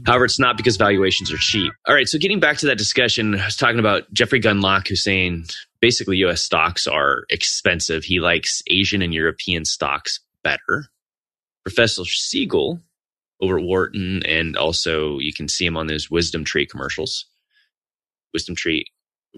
However, 0.06 0.25
it's 0.25 0.38
not 0.38 0.56
because 0.56 0.76
valuations 0.76 1.32
are 1.32 1.36
cheap. 1.36 1.72
All 1.86 1.94
right, 1.94 2.08
so 2.08 2.18
getting 2.18 2.40
back 2.40 2.58
to 2.58 2.66
that 2.66 2.78
discussion, 2.78 3.34
I 3.38 3.46
was 3.46 3.56
talking 3.56 3.78
about 3.78 4.12
Jeffrey 4.12 4.40
Gundlach, 4.40 4.88
who's 4.88 5.02
saying 5.02 5.46
basically 5.80 6.18
US 6.18 6.42
stocks 6.42 6.86
are 6.86 7.25
expensive. 7.30 8.04
He 8.04 8.20
likes 8.20 8.62
Asian 8.70 9.02
and 9.02 9.12
European 9.12 9.64
stocks 9.64 10.20
better. 10.42 10.86
Professor 11.64 12.04
Siegel 12.04 12.80
over 13.40 13.58
at 13.58 13.64
Wharton, 13.64 14.22
and 14.24 14.56
also 14.56 15.18
you 15.18 15.32
can 15.32 15.48
see 15.48 15.66
him 15.66 15.76
on 15.76 15.86
those 15.86 16.10
Wisdom 16.10 16.44
Tree 16.44 16.66
commercials. 16.66 17.26
Wisdom 18.32 18.54
Tree 18.54 18.86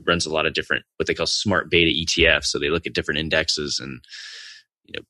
runs 0.07 0.27
a 0.27 0.33
lot 0.33 0.47
of 0.47 0.55
different 0.55 0.85
what 0.97 1.07
they 1.07 1.15
call 1.15 1.27
smart 1.27 1.71
beta 1.71 1.91
ETFs. 1.91 2.45
So 2.45 2.59
they 2.59 2.71
look 2.71 2.87
at 2.87 2.95
different 2.95 3.21
indexes 3.21 3.81
and 3.81 4.01
you 4.85 4.95
know 4.97 5.05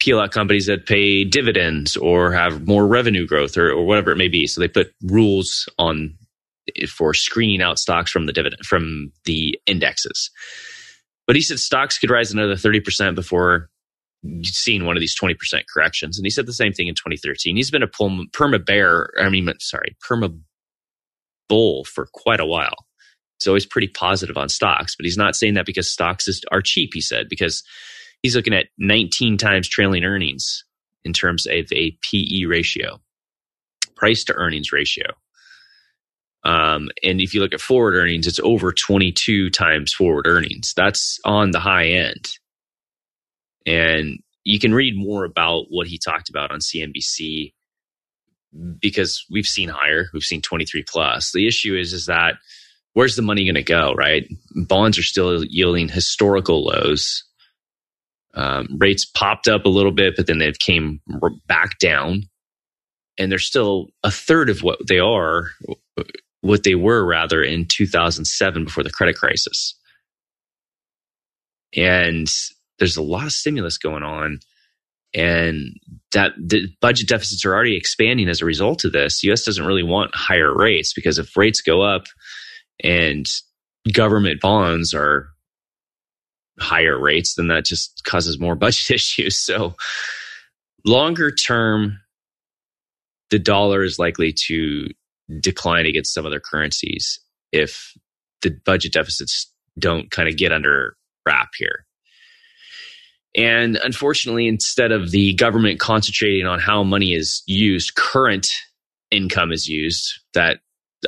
peel 0.00 0.20
out 0.20 0.32
companies 0.32 0.66
that 0.66 0.86
pay 0.86 1.24
dividends 1.24 1.96
or 1.96 2.32
have 2.32 2.66
more 2.66 2.86
revenue 2.86 3.26
growth 3.26 3.56
or, 3.56 3.70
or 3.70 3.86
whatever 3.86 4.12
it 4.12 4.16
may 4.16 4.28
be. 4.28 4.46
So 4.46 4.60
they 4.60 4.68
put 4.68 4.92
rules 5.02 5.68
on 5.78 6.14
eh, 6.76 6.86
for 6.86 7.14
screening 7.14 7.62
out 7.62 7.78
stocks 7.78 8.10
from 8.10 8.26
the 8.26 8.32
dividend 8.32 8.64
from 8.64 9.12
the 9.24 9.58
indexes. 9.66 10.30
But 11.26 11.36
he 11.36 11.42
said 11.42 11.58
stocks 11.58 11.98
could 11.98 12.10
rise 12.10 12.32
another 12.32 12.54
30% 12.54 13.14
before 13.14 13.70
seeing 14.42 14.84
one 14.84 14.96
of 14.96 15.00
these 15.00 15.18
20% 15.18 15.36
corrections. 15.72 16.18
And 16.18 16.26
he 16.26 16.30
said 16.30 16.46
the 16.46 16.52
same 16.52 16.72
thing 16.72 16.88
in 16.88 16.94
2013. 16.94 17.56
He's 17.56 17.70
been 17.70 17.82
a 17.82 17.88
perma 17.88 18.64
bear, 18.64 19.10
I 19.20 19.28
mean, 19.28 19.48
sorry, 19.60 19.96
perma 20.08 20.38
bull 21.48 21.84
for 21.84 22.08
quite 22.12 22.40
a 22.40 22.46
while. 22.46 22.86
He's 23.38 23.48
always 23.48 23.66
pretty 23.66 23.88
positive 23.88 24.36
on 24.36 24.48
stocks, 24.48 24.96
but 24.96 25.04
he's 25.04 25.18
not 25.18 25.36
saying 25.36 25.54
that 25.54 25.66
because 25.66 25.90
stocks 25.90 26.28
is, 26.28 26.42
are 26.50 26.62
cheap, 26.62 26.90
he 26.94 27.00
said, 27.00 27.28
because 27.28 27.62
he's 28.22 28.36
looking 28.36 28.54
at 28.54 28.66
19 28.78 29.36
times 29.36 29.68
trailing 29.68 30.04
earnings 30.04 30.64
in 31.04 31.12
terms 31.12 31.46
of 31.46 31.70
a 31.72 31.96
PE 32.02 32.44
ratio, 32.46 33.00
price 33.96 34.24
to 34.24 34.34
earnings 34.34 34.72
ratio. 34.72 35.04
Um, 36.44 36.90
and 37.02 37.20
if 37.20 37.34
you 37.34 37.40
look 37.40 37.54
at 37.54 37.60
forward 37.60 37.94
earnings, 37.94 38.26
it's 38.26 38.40
over 38.40 38.72
22 38.72 39.50
times 39.50 39.92
forward 39.92 40.26
earnings. 40.26 40.74
That's 40.76 41.18
on 41.24 41.50
the 41.50 41.60
high 41.60 41.86
end. 41.86 42.30
And 43.66 44.18
you 44.44 44.58
can 44.58 44.74
read 44.74 44.94
more 44.96 45.24
about 45.24 45.66
what 45.70 45.86
he 45.86 45.98
talked 45.98 46.28
about 46.28 46.50
on 46.50 46.60
CNBC 46.60 47.52
because 48.78 49.24
we've 49.30 49.46
seen 49.46 49.68
higher, 49.68 50.06
we've 50.12 50.22
seen 50.22 50.42
23 50.42 50.84
plus. 50.86 51.32
The 51.32 51.46
issue 51.46 51.76
is, 51.76 51.92
is 51.92 52.06
that 52.06 52.34
where's 52.92 53.16
the 53.16 53.22
money 53.22 53.44
going 53.44 53.54
to 53.56 53.62
go, 53.62 53.92
right? 53.94 54.28
Bonds 54.54 54.98
are 54.98 55.02
still 55.02 55.44
yielding 55.44 55.88
historical 55.88 56.64
lows. 56.64 57.24
Um, 58.34 58.68
rates 58.78 59.04
popped 59.04 59.48
up 59.48 59.64
a 59.64 59.70
little 59.70 59.92
bit, 59.92 60.14
but 60.16 60.26
then 60.26 60.38
they've 60.38 60.58
came 60.58 61.00
back 61.46 61.78
down. 61.78 62.24
And 63.16 63.30
they're 63.30 63.38
still 63.38 63.88
a 64.02 64.10
third 64.10 64.50
of 64.50 64.64
what 64.64 64.80
they 64.88 64.98
are, 64.98 65.50
what 66.40 66.64
they 66.64 66.74
were 66.74 67.04
rather 67.04 67.42
in 67.42 67.66
2007 67.66 68.64
before 68.64 68.82
the 68.82 68.90
credit 68.90 69.16
crisis. 69.16 69.78
And 71.76 72.28
there's 72.84 72.98
a 72.98 73.02
lot 73.02 73.24
of 73.24 73.32
stimulus 73.32 73.78
going 73.78 74.02
on 74.02 74.38
and 75.14 75.74
that 76.12 76.32
the 76.36 76.66
budget 76.82 77.08
deficits 77.08 77.42
are 77.46 77.54
already 77.54 77.78
expanding 77.78 78.28
as 78.28 78.42
a 78.42 78.44
result 78.44 78.84
of 78.84 78.92
this. 78.92 79.22
The 79.22 79.32
US 79.32 79.44
doesn't 79.44 79.64
really 79.64 79.82
want 79.82 80.14
higher 80.14 80.54
rates 80.54 80.92
because 80.92 81.18
if 81.18 81.34
rates 81.34 81.62
go 81.62 81.80
up 81.80 82.04
and 82.82 83.24
government 83.90 84.42
bonds 84.42 84.92
are 84.92 85.28
higher 86.60 87.00
rates, 87.00 87.36
then 87.36 87.48
that 87.48 87.64
just 87.64 88.02
causes 88.04 88.38
more 88.38 88.54
budget 88.54 88.90
issues. 88.90 89.38
So 89.38 89.76
longer 90.84 91.30
term, 91.30 92.00
the 93.30 93.38
dollar 93.38 93.82
is 93.82 93.98
likely 93.98 94.34
to 94.48 94.88
decline 95.40 95.86
against 95.86 96.12
some 96.12 96.26
other 96.26 96.38
currencies 96.38 97.18
if 97.50 97.94
the 98.42 98.50
budget 98.66 98.92
deficits 98.92 99.50
don't 99.78 100.10
kind 100.10 100.28
of 100.28 100.36
get 100.36 100.52
under 100.52 100.96
wrap 101.26 101.48
here. 101.56 101.86
And 103.36 103.76
unfortunately, 103.76 104.46
instead 104.46 104.92
of 104.92 105.10
the 105.10 105.34
government 105.34 105.80
concentrating 105.80 106.46
on 106.46 106.60
how 106.60 106.84
money 106.84 107.14
is 107.14 107.42
used, 107.46 107.96
current 107.96 108.46
income 109.10 109.50
is 109.50 109.68
used 109.68 110.20
that 110.34 110.60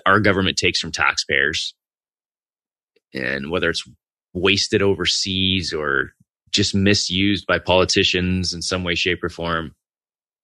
our 0.04 0.20
government 0.20 0.56
takes 0.56 0.80
from 0.80 0.92
taxpayers. 0.92 1.74
And 3.14 3.50
whether 3.50 3.70
it's 3.70 3.84
wasted 4.34 4.82
overseas 4.82 5.72
or 5.72 6.12
just 6.50 6.74
misused 6.74 7.46
by 7.46 7.58
politicians 7.58 8.52
in 8.52 8.60
some 8.60 8.82
way, 8.82 8.94
shape, 8.94 9.22
or 9.22 9.28
form, 9.28 9.74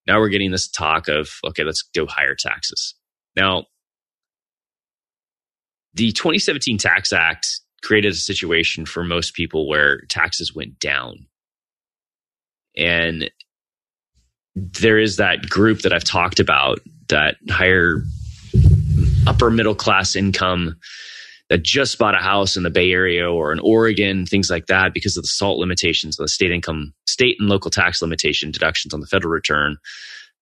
now 0.06 0.18
we're 0.18 0.28
getting 0.28 0.50
this 0.52 0.68
talk 0.68 1.08
of, 1.08 1.30
okay, 1.44 1.64
let's 1.64 1.82
go 1.94 2.06
higher 2.06 2.34
taxes. 2.34 2.94
Now, 3.36 3.66
the 5.94 6.12
2017 6.12 6.78
Tax 6.78 7.12
Act 7.12 7.60
created 7.82 8.12
a 8.12 8.16
situation 8.16 8.86
for 8.86 9.04
most 9.04 9.34
people 9.34 9.68
where 9.68 10.02
taxes 10.02 10.54
went 10.54 10.78
down 10.78 11.26
and 12.76 13.30
there 14.54 14.98
is 14.98 15.16
that 15.16 15.48
group 15.48 15.80
that 15.80 15.92
I've 15.92 16.04
talked 16.04 16.40
about, 16.40 16.80
that 17.08 17.36
higher 17.48 18.02
upper 19.26 19.50
middle 19.50 19.74
class 19.74 20.14
income 20.14 20.76
that 21.48 21.62
just 21.62 21.98
bought 21.98 22.14
a 22.14 22.18
house 22.18 22.56
in 22.56 22.62
the 22.62 22.70
Bay 22.70 22.92
Area 22.92 23.30
or 23.30 23.52
in 23.52 23.58
Oregon, 23.60 24.26
things 24.26 24.50
like 24.50 24.66
that, 24.66 24.94
because 24.94 25.16
of 25.16 25.22
the 25.22 25.28
SALT 25.28 25.58
limitations, 25.58 26.16
the 26.16 26.28
state 26.28 26.50
income, 26.50 26.94
state 27.06 27.36
and 27.38 27.48
local 27.48 27.70
tax 27.70 28.00
limitation 28.00 28.50
deductions 28.50 28.94
on 28.94 29.00
the 29.00 29.06
federal 29.06 29.32
return, 29.32 29.76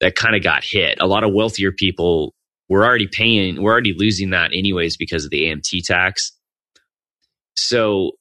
that 0.00 0.14
kind 0.14 0.36
of 0.36 0.42
got 0.42 0.64
hit. 0.64 0.98
A 1.00 1.06
lot 1.06 1.24
of 1.24 1.32
wealthier 1.32 1.72
people 1.72 2.34
were 2.68 2.84
already 2.84 3.08
paying, 3.08 3.62
we're 3.62 3.72
already 3.72 3.94
losing 3.96 4.30
that 4.30 4.52
anyways 4.54 4.96
because 4.96 5.24
of 5.24 5.30
the 5.30 5.44
AMT 5.44 5.82
tax. 5.84 6.32
So 7.56 8.12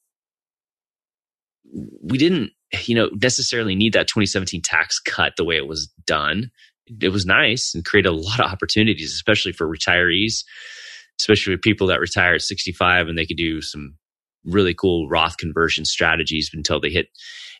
we 2.01 2.17
didn't 2.17 2.51
you 2.85 2.95
know, 2.95 3.09
necessarily 3.21 3.75
need 3.75 3.93
that 3.93 4.07
2017 4.07 4.61
tax 4.61 4.99
cut 4.99 5.33
the 5.37 5.43
way 5.43 5.57
it 5.57 5.67
was 5.67 5.87
done. 6.05 6.51
It 7.01 7.09
was 7.09 7.25
nice 7.25 7.73
and 7.73 7.85
created 7.85 8.09
a 8.09 8.15
lot 8.15 8.39
of 8.39 8.51
opportunities, 8.51 9.13
especially 9.13 9.51
for 9.51 9.67
retirees, 9.67 10.43
especially 11.19 11.55
for 11.55 11.59
people 11.59 11.87
that 11.87 11.99
retire 11.99 12.35
at 12.35 12.41
65 12.41 13.07
and 13.07 13.17
they 13.17 13.25
could 13.25 13.37
do 13.37 13.61
some 13.61 13.95
really 14.45 14.73
cool 14.73 15.07
Roth 15.07 15.37
conversion 15.37 15.85
strategies 15.85 16.49
until 16.53 16.79
they 16.79 16.89
hit 16.89 17.09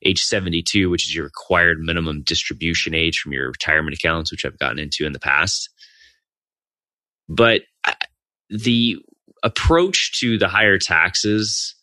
age 0.04 0.22
72, 0.22 0.89
which 0.89 1.08
is 1.08 1.16
your 1.16 1.25
required 1.25 1.80
minimum 1.80 2.22
distribution 2.24 2.94
age 2.96 3.20
from 3.20 3.34
your 3.34 3.48
retirement 3.48 3.96
accounts, 3.96 4.32
which 4.32 4.46
I've 4.46 4.60
gotten 4.60 4.80
into 4.80 5.06
in 5.06 5.13
the 5.13 5.20
past. 5.20 5.70
But 7.28 7.62
uh, 7.86 7.94
the 8.50 8.98
approach 9.44 10.20
to 10.20 10.38
the 10.38 10.48
higher 10.48 10.78
taxes, 10.78 11.75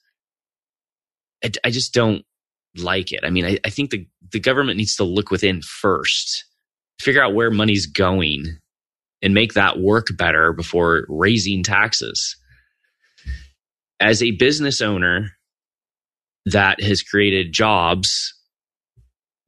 I, 1.45 1.51
I 1.65 1.71
just 1.71 1.95
don't 1.95 2.25
like 2.79 3.13
it. 3.13 3.21
I 3.25 3.31
mean, 3.31 3.45
I, 3.45 3.59
I 3.65 3.71
think 3.71 3.91
the, 3.91 4.07
the 4.33 4.41
government 4.41 4.77
needs 4.77 4.97
to 4.97 5.05
look 5.05 5.31
within 5.31 5.63
first, 5.63 6.45
figure 7.01 7.23
out 7.23 7.35
where 7.35 7.51
money's 7.51 7.87
going, 7.87 8.45
and 9.23 9.35
make 9.35 9.55
that 9.55 9.81
work 9.81 10.09
better 10.17 10.53
before 10.53 11.07
raising 11.09 11.63
taxes. 11.63 12.37
As 13.99 14.23
a 14.23 14.33
business 14.33 14.81
owner 14.81 15.31
that 16.45 16.83
has 16.83 17.03
created 17.03 17.53
jobs, 17.53 18.35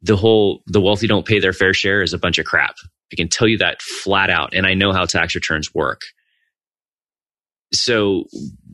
the 0.00 0.16
whole 0.16 0.62
the 0.66 0.80
wealthy 0.80 1.06
don't 1.06 1.26
pay 1.26 1.38
their 1.38 1.52
fair 1.52 1.75
share 1.75 2.02
is 2.02 2.12
a 2.12 2.18
bunch 2.18 2.38
of 2.38 2.47
crap. 2.47 2.76
I 3.12 3.16
can 3.16 3.28
tell 3.28 3.49
you 3.49 3.58
that 3.58 3.82
flat 3.82 4.30
out, 4.30 4.54
and 4.54 4.66
I 4.66 4.75
know 4.75 4.92
how 4.92 5.04
tax 5.04 5.35
returns 5.35 5.75
work. 5.75 6.02
So 7.72 8.25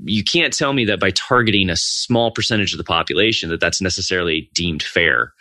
you 0.04 0.22
can't 0.22 0.52
tell 0.52 0.72
me 0.72 0.84
that 0.86 1.00
by 1.00 1.10
targeting 1.10 1.68
a 1.68 1.76
small 1.76 2.30
percentage 2.30 2.72
of 2.72 2.78
the 2.78 2.84
population 2.84 3.50
that 3.50 3.60
that's 3.60 3.80
necessarily 3.80 4.50
deemed 4.54 4.82
fair 4.82 5.32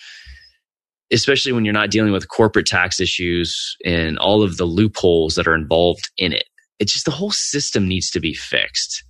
especially 1.13 1.51
when 1.51 1.63
you're 1.63 1.74
not 1.74 1.91
dealing 1.91 2.12
with 2.12 2.27
corporate 2.27 2.65
tax 2.65 3.00
issues 3.00 3.77
and 3.86 4.17
all 4.17 4.41
of 4.41 4.57
the 4.57 4.65
loopholes 4.65 5.36
that 5.36 5.48
are 5.48 5.55
involved 5.55 6.10
in 6.17 6.33
it. 6.33 6.45
It's 6.79 6.91
just 6.91 7.05
the 7.05 7.12
whole 7.12 7.31
system 7.31 7.88
needs 7.88 8.10
to 8.12 8.19
be 8.19 8.33
fixed. 8.33 9.03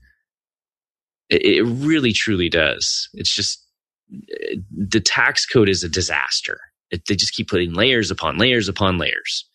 It, 1.29 1.65
really 1.65 2.11
truly 2.11 2.49
does. 2.49 3.09
It's 3.13 3.33
just 3.33 3.65
the 4.09 4.99
tax 4.99 5.45
code 5.45 5.69
is 5.69 5.83
a 5.83 5.89
disaster. 5.89 6.59
It, 6.91 7.07
they 7.07 7.15
just 7.15 7.33
keep 7.33 7.49
putting 7.49 7.73
layers 7.73 8.11
upon 8.11 8.37
layers 8.37 8.67
upon 8.67 8.97
layers. 8.97 9.47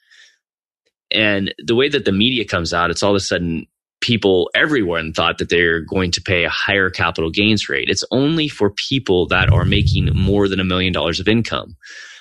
And 1.10 1.54
the 1.64 1.76
way 1.76 1.88
that 1.88 2.04
the 2.04 2.12
media 2.12 2.44
comes 2.44 2.74
out 2.74 2.90
it's 2.90 3.02
all 3.02 3.12
of 3.12 3.16
a 3.16 3.20
sudden 3.20 3.66
people 4.00 4.50
everyone 4.54 5.12
thought 5.12 5.38
that 5.38 5.48
they're 5.48 5.80
going 5.80 6.10
to 6.12 6.22
pay 6.22 6.44
a 6.44 6.50
higher 6.50 6.90
capital 6.90 7.30
gains 7.30 7.68
rate. 7.68 7.88
It's 7.88 8.04
only 8.10 8.48
for 8.48 8.70
people 8.70 9.26
that 9.28 9.52
are 9.52 9.64
making 9.64 10.10
more 10.14 10.48
than 10.48 10.60
a 10.60 10.64
million 10.64 10.92
dollars 10.92 11.20
of 11.20 11.28
income. 11.28 11.76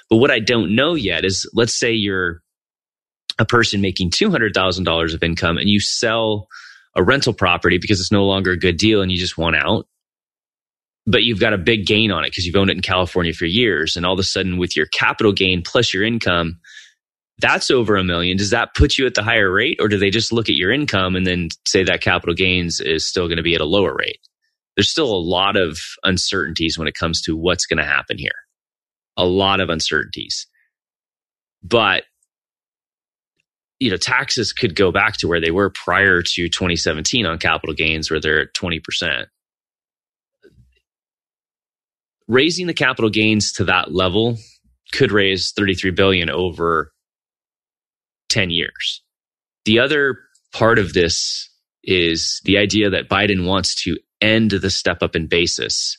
But 0.09 0.17
what 0.17 0.31
I 0.31 0.39
don't 0.39 0.75
know 0.75 0.95
yet 0.95 1.25
is 1.25 1.49
let's 1.53 1.73
say 1.73 1.91
you're 1.91 2.41
a 3.39 3.45
person 3.45 3.81
making 3.81 4.11
$200,000 4.11 5.13
of 5.13 5.23
income 5.23 5.57
and 5.57 5.69
you 5.69 5.79
sell 5.79 6.47
a 6.95 7.03
rental 7.03 7.33
property 7.33 7.77
because 7.77 7.99
it's 7.99 8.11
no 8.11 8.25
longer 8.25 8.51
a 8.51 8.57
good 8.57 8.77
deal 8.77 9.01
and 9.01 9.11
you 9.11 9.17
just 9.17 9.37
want 9.37 9.55
out. 9.55 9.87
But 11.05 11.23
you've 11.23 11.39
got 11.39 11.53
a 11.53 11.57
big 11.57 11.85
gain 11.85 12.11
on 12.11 12.25
it 12.25 12.31
because 12.31 12.45
you've 12.45 12.55
owned 12.55 12.69
it 12.69 12.75
in 12.75 12.81
California 12.81 13.33
for 13.33 13.45
years. 13.45 13.95
And 13.95 14.05
all 14.05 14.13
of 14.13 14.19
a 14.19 14.23
sudden, 14.23 14.57
with 14.57 14.75
your 14.75 14.87
capital 14.87 15.31
gain 15.31 15.61
plus 15.61 15.93
your 15.93 16.03
income, 16.03 16.59
that's 17.39 17.69
over 17.69 17.95
a 17.95 18.03
million. 18.03 18.37
Does 18.37 18.49
that 18.49 18.73
put 18.73 18.97
you 18.97 19.05
at 19.05 19.13
the 19.13 19.23
higher 19.23 19.51
rate, 19.51 19.77
or 19.79 19.87
do 19.87 19.97
they 19.97 20.09
just 20.09 20.33
look 20.33 20.49
at 20.49 20.55
your 20.55 20.71
income 20.71 21.15
and 21.15 21.25
then 21.25 21.49
say 21.67 21.83
that 21.83 22.01
capital 22.01 22.33
gains 22.33 22.79
is 22.79 23.07
still 23.07 23.27
going 23.27 23.37
to 23.37 23.43
be 23.43 23.55
at 23.55 23.61
a 23.61 23.65
lower 23.65 23.95
rate? 23.95 24.19
There's 24.75 24.89
still 24.89 25.11
a 25.11 25.17
lot 25.17 25.55
of 25.55 25.79
uncertainties 26.03 26.77
when 26.77 26.87
it 26.87 26.95
comes 26.95 27.21
to 27.23 27.35
what's 27.35 27.65
going 27.65 27.77
to 27.77 27.83
happen 27.83 28.17
here. 28.17 28.31
A 29.17 29.25
lot 29.25 29.59
of 29.59 29.69
uncertainties. 29.69 30.47
But 31.63 32.03
you 33.79 33.91
know, 33.91 33.97
taxes 33.97 34.53
could 34.53 34.75
go 34.75 34.91
back 34.91 35.17
to 35.17 35.27
where 35.27 35.39
they 35.39 35.51
were 35.51 35.69
prior 35.69 36.21
to 36.23 36.49
2017 36.49 37.25
on 37.27 37.37
capital 37.37 37.75
gains, 37.75 38.09
where 38.09 38.19
they're 38.19 38.41
at 38.41 38.53
20%. 38.55 39.25
Raising 42.27 42.67
the 42.67 42.73
capital 42.73 43.09
gains 43.09 43.51
to 43.53 43.65
that 43.65 43.93
level 43.93 44.37
could 44.93 45.11
raise 45.11 45.51
33 45.51 45.91
billion 45.91 46.29
over 46.29 46.91
10 48.29 48.49
years. 48.49 49.01
The 49.65 49.79
other 49.79 50.17
part 50.53 50.79
of 50.79 50.93
this 50.93 51.49
is 51.83 52.41
the 52.43 52.57
idea 52.57 52.89
that 52.89 53.09
Biden 53.09 53.45
wants 53.45 53.81
to 53.83 53.97
end 54.21 54.51
the 54.51 54.69
step 54.69 55.01
up 55.01 55.15
in 55.15 55.27
basis, 55.27 55.97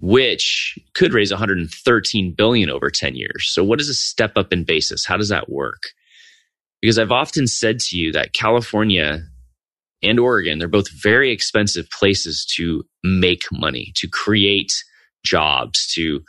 which 0.00 0.78
could 0.94 1.12
raise 1.12 1.30
113 1.30 2.34
billion 2.36 2.70
over 2.70 2.90
10 2.90 3.14
years. 3.14 3.50
So 3.50 3.64
what 3.64 3.80
is 3.80 3.88
a 3.88 3.94
step 3.94 4.32
up 4.36 4.52
in 4.52 4.64
basis? 4.64 5.04
How 5.04 5.16
does 5.16 5.28
that 5.28 5.50
work? 5.50 5.82
Because 6.80 6.98
I've 6.98 7.12
often 7.12 7.46
said 7.46 7.78
to 7.80 7.96
you 7.96 8.12
that 8.12 8.32
California 8.32 9.22
and 10.02 10.18
Oregon, 10.18 10.58
they're 10.58 10.68
both 10.68 10.90
very 10.90 11.30
expensive 11.30 11.88
places 11.90 12.46
to 12.56 12.84
make 13.04 13.42
money, 13.52 13.92
to 13.96 14.08
create 14.08 14.72
jobs, 15.24 15.86
to 15.94 16.22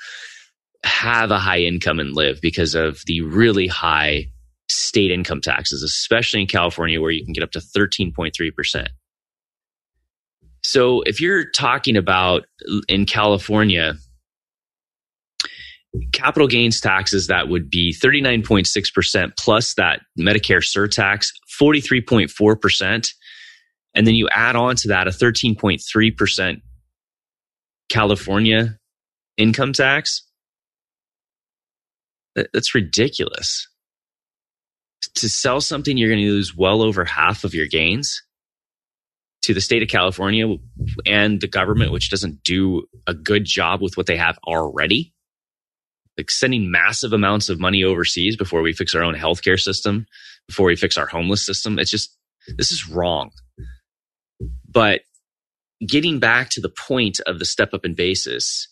have 0.84 1.32
a 1.32 1.40
high 1.40 1.60
income 1.60 2.00
and 2.00 2.14
live 2.14 2.42
because 2.42 2.76
of 2.76 3.04
the 3.06 3.22
really 3.22 3.68
high 3.68 4.28
state 4.70 5.12
income 5.12 5.42
taxes, 5.42 5.84
especially 5.84 6.42
in 6.42 6.48
California, 6.48 7.02
where 7.02 7.12
you 7.12 7.24
can 7.24 7.34
get 7.34 7.44
up 7.44 7.52
to 7.52 7.60
13.3%. 7.60 8.88
So 10.64 11.02
if 11.02 11.20
you're 11.20 11.50
talking 11.50 11.98
about 11.98 12.46
in 12.88 13.06
California, 13.06 13.96
capital 16.14 16.48
gains 16.48 16.80
taxes 16.80 17.28
that 17.28 17.50
would 17.50 17.70
be 17.70 17.94
39.6% 17.94 19.32
plus 19.38 19.74
that 19.76 20.02
Medicare 20.18 20.64
surtax, 20.64 21.30
43.4%. 21.60 23.14
And 23.94 24.08
then 24.08 24.16
you 24.16 24.30
add 24.30 24.56
on 24.56 24.76
to 24.78 24.88
that 24.90 25.08
a 25.08 25.12
13.3% 25.12 26.62
California 27.90 28.78
income 29.38 29.74
tax. 29.74 30.24
That's 32.36 32.76
ridiculous. 32.76 33.68
To 35.16 35.30
sell 35.30 35.62
something, 35.62 35.98
you're 35.98 36.10
going 36.10 36.24
to 36.24 36.32
lose 36.32 36.56
well 36.56 36.82
over 36.82 37.04
half 37.06 37.44
of 37.44 37.54
your 37.54 37.68
gains 37.68 38.22
to 39.44 39.54
the 39.54 39.62
state 39.62 39.82
of 39.82 39.90
California 39.90 40.56
and 41.06 41.42
the 41.42 41.48
government, 41.48 41.92
which 41.92 42.10
doesn't 42.10 42.44
do 42.44 42.86
a 43.08 43.14
good 43.14 43.44
job 43.46 43.82
with 43.82 43.98
what 43.98 44.06
they 44.06 44.18
have 44.18 44.38
already 44.48 45.14
like 46.18 46.30
sending 46.30 46.72
massive 46.72 47.14
amounts 47.14 47.50
of 47.50 47.60
money 47.60 47.84
overseas 47.84 48.36
before 48.36 48.62
we 48.62 48.74
fix 48.74 48.94
our 48.94 49.04
own 49.04 49.16
healthcare 49.16 49.60
system, 49.60 50.06
before 50.48 50.68
we 50.68 50.76
fix 50.76 50.98
our 50.98 51.08
homeless 51.08 51.46
system. 51.46 51.80
It's 51.80 51.92
just, 51.92 52.16
this 52.58 52.72
is 52.72 52.88
wrong. 52.88 53.32
But 54.68 55.02
getting 55.86 56.20
back 56.20 56.50
to 56.52 56.62
the 56.62 56.70
point 56.70 57.20
of 57.26 57.40
the 57.40 57.46
step 57.46 57.74
up 57.74 57.86
in 57.86 57.96
basis, 57.96 58.68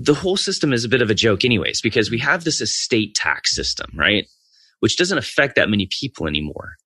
the 0.00 0.14
whole 0.14 0.36
system 0.36 0.72
is 0.72 0.82
a 0.82 0.88
bit 0.88 1.02
of 1.02 1.10
a 1.10 1.14
joke, 1.14 1.44
anyways, 1.44 1.82
because 1.82 2.10
we 2.10 2.18
have 2.18 2.42
this 2.42 2.62
estate 2.62 3.14
tax 3.14 3.54
system, 3.54 3.90
right? 3.94 4.26
Which 4.80 4.96
doesn't 4.96 5.18
affect 5.18 5.56
that 5.56 5.68
many 5.68 5.88
people 5.90 6.26
anymore. 6.26 6.76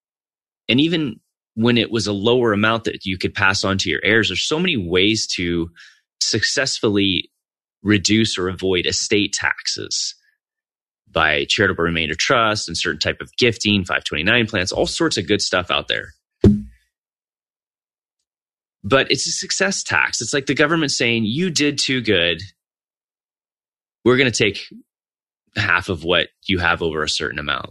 And 0.68 0.80
even 0.80 1.20
when 1.54 1.78
it 1.78 1.92
was 1.92 2.08
a 2.08 2.12
lower 2.12 2.52
amount 2.52 2.84
that 2.84 3.06
you 3.06 3.16
could 3.16 3.32
pass 3.32 3.62
on 3.62 3.78
to 3.78 3.88
your 3.88 4.00
heirs, 4.02 4.28
there's 4.28 4.44
so 4.44 4.58
many 4.58 4.76
ways 4.76 5.28
to 5.36 5.70
successfully 6.20 7.30
reduce 7.84 8.36
or 8.36 8.48
avoid 8.48 8.84
estate 8.84 9.32
taxes 9.32 10.16
by 11.08 11.44
charitable 11.48 11.84
remainder 11.84 12.16
trust 12.16 12.66
and 12.66 12.76
certain 12.76 12.98
type 12.98 13.20
of 13.20 13.30
gifting, 13.36 13.84
529 13.84 14.46
plans, 14.48 14.72
all 14.72 14.86
sorts 14.86 15.16
of 15.16 15.28
good 15.28 15.40
stuff 15.40 15.70
out 15.70 15.86
there. 15.86 16.14
But 18.82 19.08
it's 19.12 19.28
a 19.28 19.30
success 19.30 19.84
tax. 19.84 20.20
It's 20.20 20.34
like 20.34 20.46
the 20.46 20.54
government 20.54 20.90
saying, 20.90 21.24
you 21.26 21.50
did 21.50 21.78
too 21.78 22.00
good. 22.00 22.42
We're 24.04 24.16
going 24.16 24.30
to 24.30 24.36
take 24.36 24.68
half 25.56 25.88
of 25.88 26.04
what 26.04 26.28
you 26.46 26.58
have 26.58 26.82
over 26.82 27.02
a 27.02 27.08
certain 27.08 27.38
amount. 27.38 27.70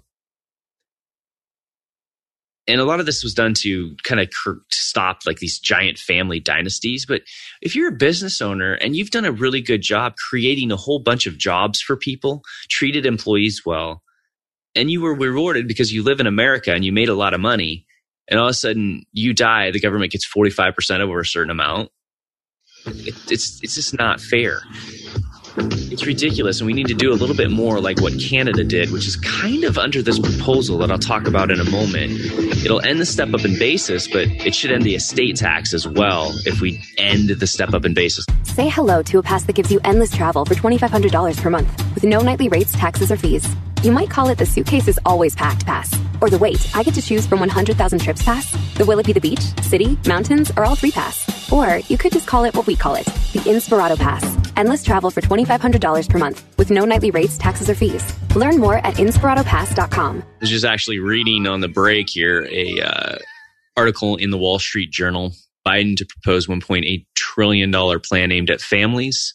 And 2.66 2.80
a 2.80 2.86
lot 2.86 3.02
of 3.02 3.06
this 3.06 3.24
was 3.24 3.34
done 3.34 3.54
to 3.56 3.96
kind 4.04 4.22
of 4.22 4.30
stop 4.72 5.20
like 5.26 5.40
these 5.40 5.60
giant 5.60 5.98
family 5.98 6.40
dynasties 6.40 7.04
but 7.08 7.24
if 7.64 7.76
you're 7.76 7.90
a 7.90 7.98
business 7.98 8.42
owner 8.44 8.74
and 8.76 8.96
you've 8.96 9.10
done 9.10 9.26
a 9.26 9.32
really 9.32 9.60
good 9.60 9.82
job 9.82 10.14
creating 10.30 10.72
a 10.72 10.78
whole 10.78 11.00
bunch 11.00 11.26
of 11.26 11.36
jobs 11.36 11.82
for 11.82 11.98
people 11.98 12.44
treated 12.70 13.04
employees 13.04 13.64
well 13.66 14.04
and 14.76 14.92
you 14.92 15.02
were 15.02 15.16
rewarded 15.16 15.68
because 15.68 15.92
you 15.92 16.04
live 16.04 16.20
in 16.20 16.28
america 16.28 16.72
and 16.72 16.86
you 16.86 16.92
made 16.92 17.10
a 17.10 17.16
lot 17.16 17.34
of 17.34 17.42
money 17.42 17.88
and 18.30 18.40
all 18.40 18.46
of 18.46 18.52
a 18.52 18.54
sudden 18.54 19.02
you 19.14 19.34
die 19.34 19.72
the 19.72 19.80
government 19.80 20.12
gets 20.12 20.30
45% 20.32 21.00
over 21.00 21.20
a 21.20 21.26
certain 21.26 21.50
amount 21.50 21.90
it, 22.86 23.16
it's 23.32 23.60
it's 23.64 23.74
just 23.74 23.98
not 23.98 24.22
fair 24.22 24.60
it's 25.58 26.06
ridiculous, 26.06 26.60
and 26.60 26.68
we 26.68 26.74
need 26.74 26.88
to 26.88 26.94
do 26.94 27.12
a 27.12 27.16
little 27.16 27.36
bit 27.36 27.52
more 27.52 27.80
like 27.80 28.02
what 28.02 28.14
Canada 28.20 28.64
did, 28.64 28.92
which 28.92 29.08
is 29.08 29.16
kind 29.18 29.64
of 29.64 29.78
under 29.78 30.02
this 30.02 30.20
proposal 30.20 30.78
that 30.80 30.92
I'll 30.92 30.98
talk 30.98 31.28
about 31.28 31.52
in 31.52 31.60
a 31.60 31.70
moment. 31.70 32.20
It'll 32.66 32.82
end 32.82 33.00
the 33.00 33.06
step 33.06 33.34
up 33.34 33.46
in 33.46 33.58
basis, 33.60 34.08
but 34.08 34.28
it 34.46 34.56
should 34.56 34.72
end 34.72 34.84
the 34.84 34.96
estate 34.96 35.36
tax 35.36 35.74
as 35.74 35.88
well 35.88 36.32
if 36.46 36.62
we 36.62 36.82
end 36.98 37.30
the 37.30 37.48
step 37.48 37.74
up 37.74 37.86
in 37.86 37.94
basis. 37.94 38.26
Say 38.44 38.70
hello 38.70 39.04
to 39.04 39.20
a 39.20 39.24
pass 39.24 39.44
that 39.44 39.54
gives 39.54 39.72
you 39.72 39.80
endless 39.84 40.16
travel 40.16 40.46
for 40.46 40.56
$2,500 40.56 41.42
per 41.42 41.50
month 41.50 41.94
with 41.94 42.04
no 42.04 42.22
nightly 42.22 42.50
rates, 42.50 42.72
taxes, 42.74 43.12
or 43.12 43.18
fees. 43.18 43.48
You 43.84 43.92
might 43.92 44.10
call 44.10 44.30
it 44.30 44.38
the 44.38 44.46
suitcase 44.46 44.88
is 44.88 45.00
always 45.06 45.36
packed 45.36 45.66
pass, 45.66 45.94
or 46.22 46.30
the 46.30 46.38
wait, 46.38 46.74
I 46.76 46.84
get 46.84 46.94
to 46.94 47.02
choose 47.02 47.28
from 47.28 47.40
100,000 47.42 48.00
trips 48.00 48.24
pass, 48.24 48.52
the 48.76 48.86
will 48.86 49.00
it 49.00 49.06
be 49.06 49.14
the 49.14 49.22
beach, 49.22 49.42
city, 49.62 50.00
mountains, 50.08 50.52
or 50.56 50.64
all 50.64 50.76
three 50.76 50.92
pass. 50.92 51.52
Or 51.52 51.80
you 51.90 51.98
could 51.98 52.14
just 52.14 52.26
call 52.26 52.46
it 52.46 52.56
what 52.56 52.66
we 52.66 52.76
call 52.76 52.96
it, 52.96 53.06
the 53.06 53.40
Inspirato 53.46 53.98
Pass. 53.98 54.43
Endless 54.58 54.84
travel 54.84 55.12
for 55.12 55.22
$2,500 55.22 56.10
per 56.10 56.18
month 56.18 56.58
with 56.58 56.72
no 56.72 56.86
nightly 56.86 57.12
rates, 57.12 57.38
taxes, 57.38 57.70
or 57.70 57.76
fees. 57.76 58.14
Learn 58.36 58.60
more 58.60 58.78
at 58.78 58.96
inspiratopass.com. 58.96 60.22
I 60.22 60.26
was 60.40 60.50
just 60.50 60.66
actually 60.66 61.00
reading 61.00 61.48
on 61.48 61.62
the 61.62 61.68
break 61.68 62.10
here 62.10 62.48
a 62.50 62.80
uh, 62.82 63.18
article 63.78 64.16
in 64.16 64.30
the 64.30 64.38
Wall 64.38 64.60
Street 64.60 64.92
Journal. 64.92 65.34
Biden 65.66 65.96
to 65.98 66.06
propose 66.06 66.48
$1.8 66.48 67.06
trillion 67.16 67.72
plan 68.02 68.32
aimed 68.32 68.50
at 68.50 68.62
families, 68.62 69.34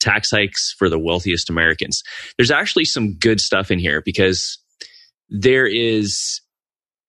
tax 0.00 0.30
hikes 0.30 0.74
for 0.76 0.88
the 0.88 0.98
wealthiest 0.98 1.48
Americans. 1.48 2.02
There's 2.36 2.50
actually 2.50 2.84
some 2.84 3.14
good 3.14 3.40
stuff 3.40 3.70
in 3.70 3.78
here 3.78 4.02
because 4.02 4.58
there 5.28 5.66
is 5.66 6.40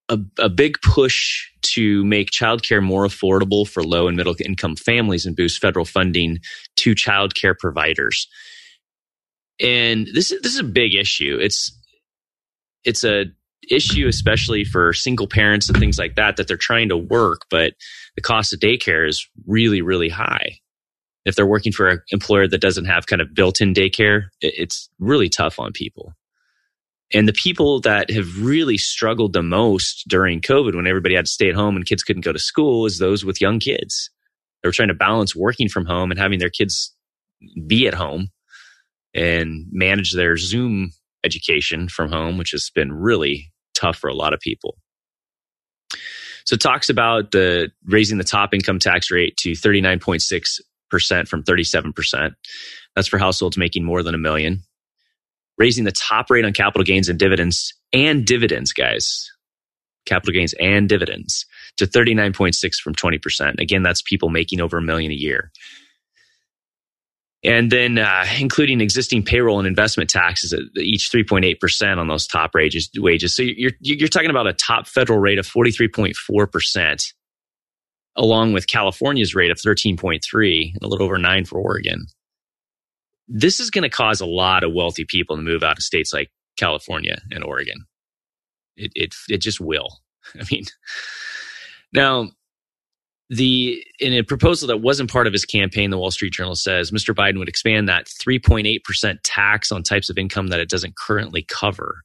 a, 0.08 0.18
a 0.38 0.48
big 0.48 0.80
push 0.82 1.48
to 1.64 2.04
make 2.04 2.30
childcare 2.30 2.82
more 2.82 3.06
affordable 3.06 3.66
for 3.68 3.82
low 3.82 4.08
and 4.08 4.16
middle 4.16 4.36
income 4.44 4.76
families 4.76 5.26
and 5.26 5.36
boost 5.36 5.60
federal 5.60 5.84
funding 5.84 6.38
to 6.76 6.94
childcare 6.94 7.58
providers. 7.58 8.28
And 9.60 10.06
this 10.12 10.32
is, 10.32 10.40
this 10.42 10.54
is 10.54 10.60
a 10.60 10.64
big 10.64 10.94
issue. 10.94 11.38
It's 11.40 11.76
it's 12.84 13.04
a 13.04 13.26
issue 13.70 14.06
especially 14.08 14.64
for 14.64 14.92
single 14.92 15.26
parents 15.26 15.68
and 15.68 15.78
things 15.78 15.98
like 15.98 16.16
that 16.16 16.36
that 16.36 16.48
they're 16.48 16.56
trying 16.56 16.90
to 16.90 16.96
work, 16.96 17.42
but 17.50 17.72
the 18.14 18.20
cost 18.20 18.52
of 18.52 18.60
daycare 18.60 19.08
is 19.08 19.26
really 19.46 19.80
really 19.80 20.08
high. 20.08 20.58
If 21.24 21.36
they're 21.36 21.46
working 21.46 21.72
for 21.72 21.88
an 21.88 22.00
employer 22.10 22.46
that 22.46 22.60
doesn't 22.60 22.84
have 22.84 23.06
kind 23.06 23.22
of 23.22 23.32
built-in 23.32 23.72
daycare, 23.72 24.24
it's 24.42 24.90
really 24.98 25.30
tough 25.30 25.58
on 25.58 25.72
people. 25.72 26.12
And 27.14 27.28
the 27.28 27.32
people 27.32 27.80
that 27.82 28.10
have 28.10 28.42
really 28.42 28.76
struggled 28.76 29.32
the 29.32 29.42
most 29.42 30.04
during 30.08 30.40
COVID 30.40 30.74
when 30.74 30.88
everybody 30.88 31.14
had 31.14 31.26
to 31.26 31.30
stay 31.30 31.48
at 31.48 31.54
home 31.54 31.76
and 31.76 31.86
kids 31.86 32.02
couldn't 32.02 32.24
go 32.24 32.32
to 32.32 32.40
school 32.40 32.86
is 32.86 32.98
those 32.98 33.24
with 33.24 33.40
young 33.40 33.60
kids. 33.60 34.10
They 34.62 34.68
were 34.68 34.72
trying 34.72 34.88
to 34.88 34.94
balance 34.94 35.36
working 35.36 35.68
from 35.68 35.86
home 35.86 36.10
and 36.10 36.18
having 36.18 36.40
their 36.40 36.50
kids 36.50 36.92
be 37.68 37.86
at 37.86 37.94
home 37.94 38.30
and 39.14 39.66
manage 39.70 40.12
their 40.12 40.36
Zoom 40.36 40.90
education 41.22 41.88
from 41.88 42.10
home, 42.10 42.36
which 42.36 42.50
has 42.50 42.68
been 42.74 42.92
really 42.92 43.52
tough 43.74 43.96
for 43.96 44.08
a 44.08 44.14
lot 44.14 44.34
of 44.34 44.40
people. 44.40 44.76
So 46.44 46.54
it 46.54 46.60
talks 46.60 46.88
about 46.88 47.30
the 47.30 47.70
raising 47.86 48.18
the 48.18 48.24
top 48.24 48.52
income 48.52 48.80
tax 48.80 49.10
rate 49.10 49.36
to 49.38 49.52
39.6% 49.52 51.28
from 51.28 51.44
37%. 51.44 52.34
That's 52.96 53.08
for 53.08 53.18
households 53.18 53.56
making 53.56 53.84
more 53.84 54.02
than 54.02 54.16
a 54.16 54.18
million 54.18 54.64
raising 55.58 55.84
the 55.84 55.92
top 55.92 56.30
rate 56.30 56.44
on 56.44 56.52
capital 56.52 56.84
gains 56.84 57.08
and 57.08 57.18
dividends 57.18 57.72
and 57.92 58.24
dividends, 58.26 58.72
guys. 58.72 59.30
Capital 60.06 60.34
gains 60.34 60.54
and 60.60 60.88
dividends 60.88 61.46
to 61.78 61.86
39.6 61.86 62.76
from 62.76 62.94
20%. 62.94 63.60
Again, 63.60 63.82
that's 63.82 64.02
people 64.02 64.28
making 64.28 64.60
over 64.60 64.78
a 64.78 64.82
million 64.82 65.10
a 65.10 65.14
year. 65.14 65.50
And 67.42 67.70
then 67.70 67.98
uh, 67.98 68.26
including 68.38 68.80
existing 68.80 69.22
payroll 69.22 69.58
and 69.58 69.68
investment 69.68 70.08
taxes 70.08 70.52
at 70.52 70.60
each 70.76 71.10
3.8% 71.12 71.98
on 71.98 72.08
those 72.08 72.26
top 72.26 72.52
wages. 72.54 72.90
wages. 72.96 73.36
So 73.36 73.42
you're, 73.42 73.72
you're 73.80 74.08
talking 74.08 74.30
about 74.30 74.46
a 74.46 74.54
top 74.54 74.86
federal 74.86 75.18
rate 75.18 75.38
of 75.38 75.46
43.4%, 75.46 77.12
along 78.16 78.52
with 78.54 78.66
California's 78.66 79.34
rate 79.34 79.50
of 79.50 79.58
13.3 79.58 80.72
and 80.72 80.82
a 80.82 80.86
little 80.86 81.04
over 81.04 81.18
9 81.18 81.44
for 81.44 81.60
Oregon. 81.60 82.06
This 83.28 83.60
is 83.60 83.70
going 83.70 83.82
to 83.82 83.88
cause 83.88 84.20
a 84.20 84.26
lot 84.26 84.64
of 84.64 84.72
wealthy 84.72 85.04
people 85.04 85.36
to 85.36 85.42
move 85.42 85.62
out 85.62 85.78
of 85.78 85.82
states 85.82 86.12
like 86.12 86.30
California 86.56 87.20
and 87.30 87.42
Oregon. 87.44 87.86
It, 88.76 88.92
it, 88.94 89.14
it 89.28 89.38
just 89.38 89.60
will. 89.60 90.00
I 90.34 90.44
mean, 90.50 90.64
now, 91.92 92.30
the 93.30 93.82
in 94.00 94.12
a 94.12 94.22
proposal 94.22 94.68
that 94.68 94.78
wasn't 94.78 95.10
part 95.10 95.26
of 95.26 95.32
his 95.32 95.44
campaign, 95.44 95.90
the 95.90 95.98
Wall 95.98 96.10
Street 96.10 96.32
Journal 96.32 96.54
says 96.54 96.90
Mr. 96.90 97.14
Biden 97.14 97.38
would 97.38 97.48
expand 97.48 97.88
that 97.88 98.06
3.8% 98.06 99.18
tax 99.24 99.72
on 99.72 99.82
types 99.82 100.10
of 100.10 100.18
income 100.18 100.48
that 100.48 100.60
it 100.60 100.68
doesn't 100.68 100.96
currently 100.96 101.42
cover. 101.42 102.02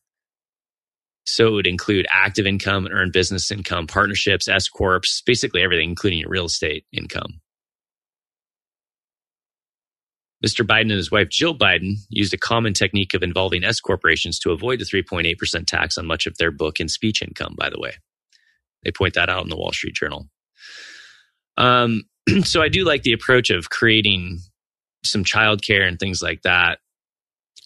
So 1.26 1.48
it 1.48 1.52
would 1.52 1.68
include 1.68 2.08
active 2.12 2.48
income 2.48 2.86
and 2.86 2.94
earned 2.94 3.14
business 3.14 3.52
income, 3.52 3.86
partnerships, 3.86 4.48
S 4.48 4.68
corps, 4.70 5.02
basically 5.26 5.62
everything, 5.62 5.90
including 5.90 6.20
your 6.20 6.30
real 6.30 6.46
estate 6.46 6.86
income. 6.92 7.42
Mr. 10.46 10.66
Biden 10.66 10.84
and 10.84 10.92
his 10.92 11.12
wife 11.12 11.30
Jill 11.30 11.58
Biden 11.58 11.96
used 12.10 12.34
a 12.34 12.38
common 12.38 12.74
technique 12.74 13.14
of 13.14 13.24
involving 13.24 13.64
S 13.64 13.80
corporations 13.80 14.40
to 14.40 14.52
avoid 14.52 14.80
the 14.80 14.86
3.8% 14.86 15.66
tax 15.66 15.98
on 15.98 16.06
much 16.06 16.26
of 16.26 16.38
their 16.38 16.52
book 16.52 16.80
and 16.80 16.90
speech 16.90 17.22
income, 17.22 17.56
by 17.58 17.70
the 17.70 17.80
way. 17.80 17.94
They 18.84 18.92
point 18.92 19.16
that 19.16 19.30
out 19.30 19.44
in 19.44 19.50
the 19.50 19.58
Wall 19.58 19.74
Street 19.74 19.96
Journal. 19.96 20.30
Um, 21.58 22.04
so 22.44 22.62
I 22.62 22.70
do 22.70 22.86
like 22.86 23.04
the 23.04 23.14
approach 23.14 23.50
of 23.50 23.70
creating 23.70 24.40
some 25.04 25.24
childcare 25.24 25.88
and 25.88 26.00
things 26.00 26.22
like 26.22 26.42
that. 26.44 26.80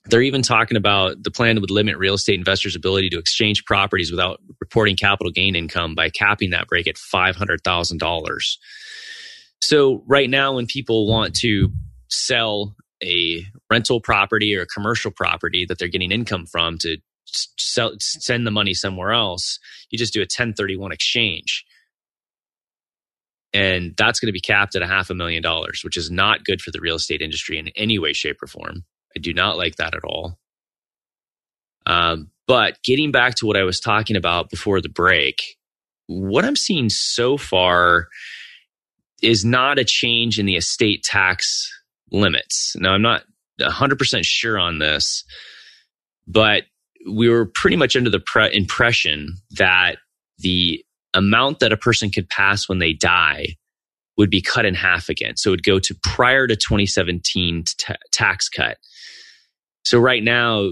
They're 0.05 0.21
even 0.21 0.41
talking 0.41 0.75
about 0.75 1.23
the 1.23 1.31
plan 1.31 1.61
would 1.61 1.71
limit 1.71 1.97
real 1.97 2.15
estate 2.15 2.37
investors' 2.37 2.75
ability 2.75 3.09
to 3.11 3.19
exchange 3.19 3.63
properties 3.63 4.11
without 4.11 4.41
reporting 4.59 4.97
capital 4.97 5.31
gain 5.31 5.55
income 5.55 5.95
by 5.95 6.09
capping 6.09 6.49
that 6.49 6.67
break 6.67 6.87
at 6.87 6.95
$500,000. 6.95 8.57
So, 9.61 10.03
right 10.05 10.29
now, 10.29 10.55
when 10.55 10.65
people 10.65 11.07
want 11.07 11.35
to 11.35 11.71
sell 12.13 12.75
a 13.03 13.45
rental 13.69 14.01
property 14.01 14.55
or 14.55 14.61
a 14.61 14.67
commercial 14.67 15.11
property 15.11 15.65
that 15.67 15.79
they're 15.79 15.87
getting 15.87 16.11
income 16.11 16.45
from 16.45 16.77
to 16.79 16.97
sell, 17.25 17.93
send 17.99 18.47
the 18.47 18.51
money 18.51 18.73
somewhere 18.73 19.11
else, 19.11 19.59
you 19.89 19.97
just 19.97 20.13
do 20.13 20.19
a 20.19 20.23
1031 20.23 20.91
exchange. 20.91 21.65
And 23.53 23.93
that's 23.97 24.19
going 24.19 24.29
to 24.29 24.33
be 24.33 24.41
capped 24.41 24.75
at 24.75 24.81
a 24.81 24.87
half 24.87 25.09
a 25.09 25.15
million 25.15 25.43
dollars, 25.43 25.81
which 25.83 25.97
is 25.97 26.09
not 26.09 26.43
good 26.43 26.61
for 26.61 26.71
the 26.71 26.81
real 26.81 26.95
estate 26.95 27.21
industry 27.21 27.59
in 27.59 27.69
any 27.75 27.99
way, 27.99 28.13
shape, 28.13 28.41
or 28.41 28.47
form. 28.47 28.83
I 29.15 29.19
do 29.19 29.33
not 29.33 29.57
like 29.57 29.75
that 29.75 29.95
at 29.95 30.03
all. 30.03 30.39
Um, 31.85 32.31
but 32.47 32.77
getting 32.83 33.11
back 33.11 33.35
to 33.35 33.45
what 33.45 33.57
I 33.57 33.63
was 33.63 33.79
talking 33.79 34.15
about 34.15 34.49
before 34.49 34.81
the 34.81 34.89
break, 34.89 35.57
what 36.07 36.45
I'm 36.45 36.55
seeing 36.55 36.89
so 36.89 37.37
far 37.37 38.07
is 39.21 39.45
not 39.45 39.79
a 39.79 39.85
change 39.85 40.39
in 40.39 40.45
the 40.45 40.55
estate 40.55 41.03
tax 41.03 41.69
limits. 42.13 42.75
Now, 42.77 42.93
I'm 42.93 43.01
not 43.01 43.23
100% 43.59 44.23
sure 44.23 44.57
on 44.57 44.79
this, 44.79 45.25
but 46.27 46.63
we 47.09 47.27
were 47.27 47.45
pretty 47.45 47.75
much 47.75 47.95
under 47.95 48.09
the 48.09 48.19
pre- 48.19 48.55
impression 48.55 49.35
that 49.57 49.97
the 50.37 50.83
amount 51.13 51.59
that 51.59 51.73
a 51.73 51.77
person 51.77 52.09
could 52.09 52.29
pass 52.29 52.69
when 52.69 52.79
they 52.79 52.93
die 52.93 53.55
would 54.17 54.29
be 54.29 54.41
cut 54.41 54.65
in 54.65 54.75
half 54.75 55.09
again. 55.09 55.35
So 55.35 55.49
it 55.49 55.51
would 55.51 55.63
go 55.63 55.79
to 55.79 55.95
prior 56.03 56.47
to 56.47 56.55
2017 56.55 57.63
t- 57.65 57.93
tax 58.11 58.47
cut. 58.47 58.77
So 59.85 59.99
right 59.99 60.23
now, 60.23 60.71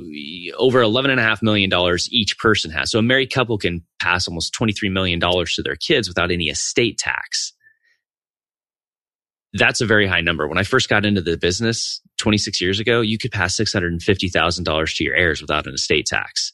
over 0.58 0.80
$11.5 0.80 1.42
million 1.42 1.70
each 2.12 2.38
person 2.38 2.72
has. 2.72 2.92
So 2.92 3.00
a 3.00 3.02
married 3.02 3.34
couple 3.34 3.58
can 3.58 3.84
pass 4.00 4.28
almost 4.28 4.56
$23 4.58 4.92
million 4.92 5.20
to 5.20 5.64
their 5.64 5.76
kids 5.76 6.08
without 6.08 6.32
any 6.32 6.46
estate 6.46 6.98
tax. 6.98 7.54
That's 9.54 9.82
a 9.82 9.86
very 9.86 10.08
high 10.08 10.22
number. 10.22 10.48
When 10.48 10.58
I 10.58 10.64
first 10.64 10.88
got 10.88 11.06
into 11.06 11.22
the 11.22 11.38
business 11.38 12.00
26 12.20 12.62
years 12.62 12.80
ago, 12.80 13.02
you 13.02 13.18
could 13.18 13.32
pass 13.32 13.58
$650,000 13.58 14.96
to 14.96 15.04
your 15.04 15.16
heirs 15.16 15.42
without 15.42 15.68
an 15.68 15.74
estate 15.74 16.06
tax. 16.06 16.54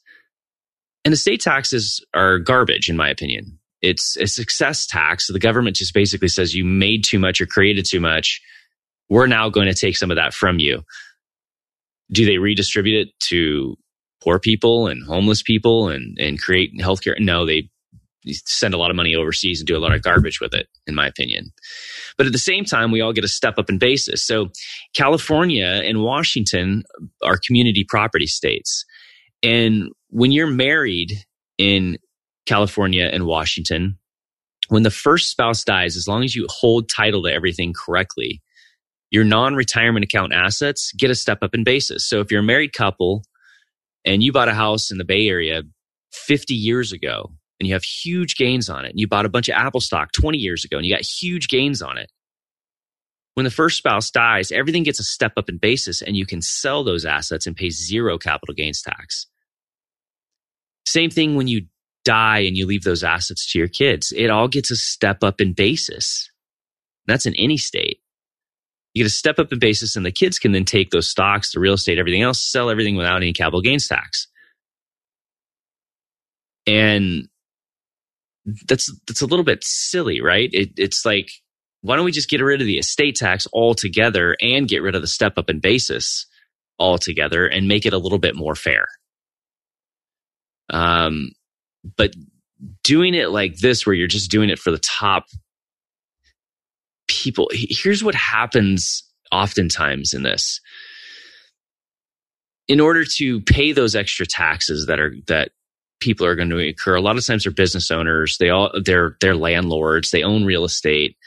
And 1.05 1.13
estate 1.13 1.41
taxes 1.41 2.03
are 2.13 2.39
garbage, 2.39 2.89
in 2.89 2.97
my 2.97 3.09
opinion. 3.09 3.59
It's 3.81 4.17
a 4.17 4.25
success 4.25 4.87
tax. 4.87 5.27
So 5.27 5.33
the 5.33 5.39
government 5.39 5.75
just 5.75 5.93
basically 5.93 6.27
says 6.27 6.55
you 6.55 6.65
made 6.65 7.03
too 7.03 7.19
much 7.19 7.39
or 7.39 7.45
created 7.45 7.85
too 7.85 7.99
much. 7.99 8.41
We're 9.09 9.27
now 9.27 9.49
going 9.49 9.67
to 9.67 9.73
take 9.73 9.95
some 9.95 10.11
of 10.11 10.17
that 10.17 10.33
from 10.33 10.59
you. 10.59 10.83
Do 12.11 12.25
they 12.25 12.39
redistribute 12.39 13.07
it 13.07 13.19
to 13.29 13.75
poor 14.23 14.39
people 14.39 14.87
and 14.87 15.05
homeless 15.05 15.43
people 15.43 15.89
and, 15.89 16.17
and 16.19 16.41
create 16.41 16.73
healthcare? 16.79 17.19
No, 17.19 17.45
they 17.45 17.69
send 18.33 18.73
a 18.73 18.77
lot 18.77 18.89
of 18.89 18.95
money 18.95 19.15
overseas 19.15 19.59
and 19.59 19.67
do 19.67 19.77
a 19.77 19.79
lot 19.79 19.93
of 19.93 20.01
garbage 20.01 20.39
with 20.39 20.53
it, 20.53 20.67
in 20.85 20.95
my 20.95 21.07
opinion. 21.07 21.51
But 22.17 22.25
at 22.25 22.31
the 22.31 22.39
same 22.39 22.65
time, 22.65 22.91
we 22.91 23.01
all 23.01 23.13
get 23.13 23.23
a 23.23 23.29
step 23.29 23.57
up 23.57 23.69
in 23.69 23.77
basis. 23.77 24.23
So 24.23 24.49
California 24.93 25.81
and 25.85 26.03
Washington 26.03 26.83
are 27.23 27.37
community 27.37 27.85
property 27.87 28.27
states. 28.27 28.85
And 29.43 29.89
when 30.09 30.31
you're 30.31 30.47
married 30.47 31.13
in 31.57 31.97
California 32.45 33.05
and 33.05 33.25
Washington, 33.25 33.97
when 34.69 34.83
the 34.83 34.91
first 34.91 35.29
spouse 35.29 35.63
dies, 35.63 35.95
as 35.95 36.07
long 36.07 36.23
as 36.23 36.35
you 36.35 36.47
hold 36.49 36.89
title 36.89 37.23
to 37.23 37.31
everything 37.31 37.73
correctly, 37.73 38.41
your 39.09 39.23
non 39.23 39.55
retirement 39.55 40.03
account 40.03 40.33
assets 40.33 40.91
get 40.93 41.11
a 41.11 41.15
step 41.15 41.39
up 41.41 41.53
in 41.53 41.63
basis. 41.63 42.07
So 42.07 42.19
if 42.19 42.31
you're 42.31 42.41
a 42.41 42.43
married 42.43 42.73
couple 42.73 43.23
and 44.03 44.21
you 44.21 44.31
bought 44.31 44.49
a 44.49 44.53
house 44.53 44.91
in 44.91 44.97
the 44.97 45.05
Bay 45.05 45.27
Area 45.27 45.63
50 46.11 46.53
years 46.53 46.91
ago 46.91 47.31
and 47.59 47.67
you 47.67 47.73
have 47.73 47.83
huge 47.83 48.35
gains 48.35 48.69
on 48.69 48.85
it. 48.85 48.91
And 48.91 48.99
you 48.99 49.07
bought 49.07 49.25
a 49.25 49.29
bunch 49.29 49.49
of 49.49 49.55
Apple 49.55 49.81
stock 49.81 50.11
20 50.11 50.37
years 50.37 50.63
ago 50.63 50.77
and 50.77 50.85
you 50.85 50.93
got 50.93 51.01
huge 51.01 51.47
gains 51.47 51.81
on 51.81 51.97
it. 51.97 52.11
When 53.33 53.43
the 53.43 53.51
first 53.51 53.77
spouse 53.77 54.09
dies, 54.09 54.51
everything 54.51 54.83
gets 54.83 54.99
a 54.99 55.03
step 55.03 55.33
up 55.37 55.49
in 55.49 55.57
basis 55.57 56.01
and 56.01 56.17
you 56.17 56.25
can 56.25 56.41
sell 56.41 56.83
those 56.83 57.05
assets 57.05 57.45
and 57.45 57.55
pay 57.55 57.69
zero 57.69 58.17
capital 58.17 58.55
gains 58.55 58.81
tax. 58.81 59.27
Same 60.85 61.09
thing 61.09 61.35
when 61.35 61.47
you 61.47 61.67
die 62.03 62.39
and 62.39 62.57
you 62.57 62.65
leave 62.65 62.83
those 62.83 63.03
assets 63.03 63.51
to 63.51 63.59
your 63.59 63.67
kids. 63.67 64.13
It 64.15 64.29
all 64.29 64.47
gets 64.47 64.71
a 64.71 64.75
step 64.75 65.23
up 65.23 65.41
in 65.41 65.53
basis. 65.53 66.31
That's 67.05 67.25
in 67.25 67.35
any 67.35 67.57
state. 67.57 67.99
You 68.93 69.03
get 69.03 69.11
a 69.11 69.13
step 69.13 69.37
up 69.37 69.51
in 69.51 69.59
basis 69.59 69.95
and 69.95 70.05
the 70.05 70.11
kids 70.11 70.39
can 70.39 70.51
then 70.51 70.65
take 70.65 70.89
those 70.89 71.09
stocks, 71.09 71.51
the 71.51 71.59
real 71.59 71.73
estate, 71.73 71.99
everything 71.99 72.23
else, 72.23 72.41
sell 72.41 72.69
everything 72.69 72.95
without 72.95 73.17
any 73.17 73.33
capital 73.33 73.61
gains 73.61 73.87
tax. 73.87 74.27
And 76.65 77.27
that's 78.67 78.91
that's 79.07 79.21
a 79.21 79.25
little 79.25 79.45
bit 79.45 79.63
silly, 79.63 80.21
right? 80.21 80.49
It, 80.53 80.71
it's 80.77 81.05
like 81.05 81.29
why 81.81 81.95
don't 81.95 82.05
we 82.05 82.11
just 82.11 82.29
get 82.29 82.41
rid 82.41 82.61
of 82.61 82.67
the 82.67 82.79
estate 82.79 83.15
tax 83.15 83.47
altogether 83.53 84.35
and 84.41 84.67
get 84.67 84.81
rid 84.81 84.95
of 84.95 85.01
the 85.01 85.07
step 85.07 85.37
up 85.37 85.49
in 85.49 85.59
basis 85.59 86.25
altogether 86.79 87.45
and 87.45 87.67
make 87.67 87.85
it 87.85 87.93
a 87.93 87.97
little 87.97 88.17
bit 88.17 88.35
more 88.35 88.55
fair? 88.55 88.87
Um, 90.69 91.31
but 91.95 92.13
doing 92.83 93.13
it 93.13 93.29
like 93.29 93.57
this, 93.57 93.85
where 93.85 93.95
you're 93.95 94.07
just 94.07 94.31
doing 94.31 94.49
it 94.49 94.59
for 94.59 94.71
the 94.71 94.79
top 94.79 95.25
people, 97.07 97.49
here's 97.53 98.03
what 98.03 98.15
happens 98.15 99.03
oftentimes 99.31 100.13
in 100.13 100.23
this. 100.23 100.59
In 102.67 102.81
order 102.81 103.05
to 103.17 103.39
pay 103.41 103.71
those 103.71 103.95
extra 103.95 104.25
taxes 104.25 104.87
that 104.87 104.99
are 104.99 105.15
that 105.27 105.51
people 105.99 106.25
are 106.25 106.35
going 106.35 106.49
to 106.49 106.57
incur. 106.57 106.95
A 106.95 107.01
lot 107.01 107.17
of 107.17 107.25
times 107.25 107.43
they're 107.43 107.51
business 107.51 107.91
owners. 107.91 108.37
They 108.37 108.49
all 108.49 108.71
they're 108.83 109.17
they're 109.21 109.35
landlords. 109.35 110.11
They 110.11 110.23
own 110.23 110.45
real 110.45 110.63
estate. 110.63 111.17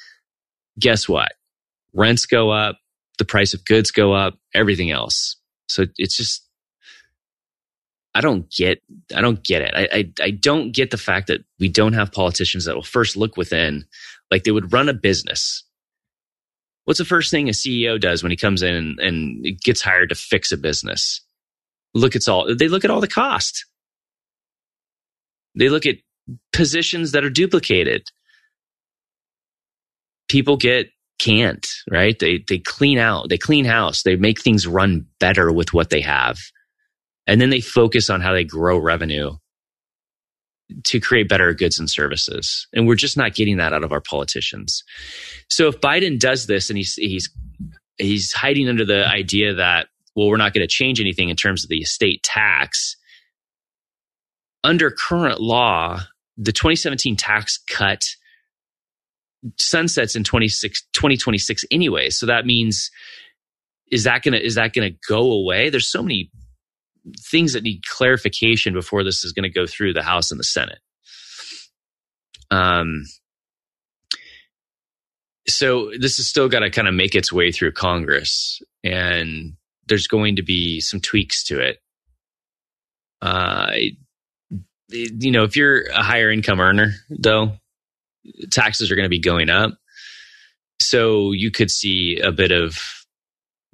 Guess 0.78 1.09
what? 1.09 1.33
Rents 1.92 2.26
go 2.26 2.50
up. 2.50 2.78
The 3.18 3.24
price 3.24 3.54
of 3.54 3.64
goods 3.64 3.90
go 3.90 4.12
up. 4.12 4.38
Everything 4.54 4.90
else. 4.90 5.37
So 5.68 5.87
it's 5.96 6.16
just 6.16 6.46
I 8.14 8.20
don't 8.20 8.50
get 8.50 8.83
I 9.14 9.20
don't 9.20 9.42
get 9.44 9.62
it. 9.62 9.72
I, 9.74 9.88
I 9.92 10.24
I 10.26 10.30
don't 10.30 10.72
get 10.72 10.90
the 10.90 10.96
fact 10.96 11.28
that 11.28 11.44
we 11.59 11.68
don't 11.68 11.92
have 11.92 12.12
politicians 12.12 12.64
that 12.64 12.74
will 12.74 12.83
first 12.83 13.16
look 13.16 13.37
within, 13.37 13.85
like 14.30 14.44
they 14.44 14.50
would 14.50 14.72
run 14.72 14.88
a 14.88 14.94
business. 14.94 15.64
What's 16.85 16.98
the 16.98 17.04
first 17.04 17.30
thing 17.30 17.48
a 17.48 17.52
CEO 17.52 18.00
does 18.00 18.22
when 18.22 18.30
he 18.30 18.37
comes 18.37 18.62
in 18.62 18.74
and, 18.74 18.98
and 18.98 19.61
gets 19.61 19.80
hired 19.80 20.09
to 20.09 20.14
fix 20.14 20.50
a 20.50 20.56
business? 20.56 21.20
Look 21.94 22.16
at 22.16 22.28
all 22.28 22.52
they 22.54 22.68
look 22.68 22.85
at 22.85 22.90
all 22.90 23.00
the 23.00 23.09
cost 23.09 23.64
they 25.56 25.68
look 25.68 25.86
at 25.86 25.96
positions 26.52 27.12
that 27.12 27.24
are 27.24 27.30
duplicated. 27.30 28.02
People 30.28 30.56
get 30.56 30.90
can't, 31.18 31.66
right? 31.90 32.18
They 32.18 32.44
they 32.48 32.58
clean 32.58 32.98
out, 32.98 33.28
they 33.28 33.38
clean 33.38 33.64
house, 33.64 34.02
they 34.02 34.16
make 34.16 34.40
things 34.40 34.66
run 34.66 35.06
better 35.18 35.52
with 35.52 35.72
what 35.72 35.90
they 35.90 36.00
have. 36.00 36.38
And 37.26 37.40
then 37.40 37.50
they 37.50 37.60
focus 37.60 38.10
on 38.10 38.20
how 38.20 38.32
they 38.32 38.44
grow 38.44 38.78
revenue 38.78 39.36
to 40.84 41.00
create 41.00 41.28
better 41.28 41.52
goods 41.52 41.78
and 41.78 41.90
services. 41.90 42.66
And 42.72 42.86
we're 42.86 42.94
just 42.94 43.16
not 43.16 43.34
getting 43.34 43.56
that 43.58 43.72
out 43.72 43.84
of 43.84 43.92
our 43.92 44.00
politicians. 44.00 44.82
So 45.48 45.68
if 45.68 45.80
Biden 45.80 46.18
does 46.18 46.46
this 46.46 46.70
and 46.70 46.76
he's 46.76 46.94
he's 46.94 47.28
he's 47.98 48.32
hiding 48.32 48.68
under 48.68 48.84
the 48.84 49.06
idea 49.06 49.54
that 49.54 49.88
well 50.14 50.28
we're 50.28 50.36
not 50.36 50.54
going 50.54 50.66
to 50.66 50.72
change 50.72 51.00
anything 51.00 51.28
in 51.28 51.36
terms 51.36 51.64
of 51.64 51.70
the 51.70 51.78
estate 51.80 52.22
tax 52.22 52.96
under 54.64 54.90
current 54.90 55.40
law 55.40 56.01
the 56.37 56.53
2017 56.53 57.16
tax 57.16 57.59
cut 57.68 58.05
sunsets 59.59 60.16
in 60.16 60.25
26, 60.25 60.83
2026 60.92 61.64
anyway 61.70 62.11
so 62.11 62.27
that 62.27 62.44
means 62.46 62.90
is 63.90 64.05
that 64.05 64.23
to 64.35 64.44
is 64.44 64.55
that 64.55 64.73
to 64.90 64.96
go 65.09 65.33
away 65.33 65.70
there's 65.70 65.90
so 65.90 66.03
many 66.03 66.31
things 67.18 67.53
that 67.53 67.62
need 67.62 67.83
clarification 67.87 68.73
before 68.73 69.05
this 69.05 69.25
is 69.25 69.33
to 69.51 69.59
go 69.59 69.66
through 69.66 69.92
the 69.92 70.03
House 70.03 70.31
and 70.31 70.38
the 70.38 70.44
Senate. 70.44 70.79
Um, 72.51 73.05
so 75.46 75.90
this 75.99 76.18
has 76.18 76.29
still 76.29 76.49
got 76.49 76.61
to 76.61 76.70
kind 76.70 76.88
of 76.88 76.94
make 76.94 77.14
its 77.14 77.33
way 77.33 77.53
through 77.53 77.73
Congress, 77.73 78.61
and 78.85 79.55
there's 79.87 80.07
going 80.07 80.37
to 80.37 80.42
be 80.42 80.81
some 80.81 81.01
tweaks 81.01 81.44
to 81.44 81.61
it. 81.61 81.79
Uh, 83.23 83.73
you 84.90 85.31
know, 85.31 85.44
if 85.44 85.57
you're 85.57 85.83
a 85.90 86.03
higher 86.03 86.31
income 86.31 86.61
earner, 86.61 86.94
though, 87.11 87.53
taxes 88.50 88.90
are 88.90 88.96
going 88.96 89.05
to 89.05 89.11
be 89.11 89.20
going 89.20 89.50
up. 89.50 89.72
So 90.81 91.33
you 91.33 91.50
could 91.50 91.70
see 91.70 92.18
a 92.22 92.33
bit 92.33 92.53
of 92.53 92.79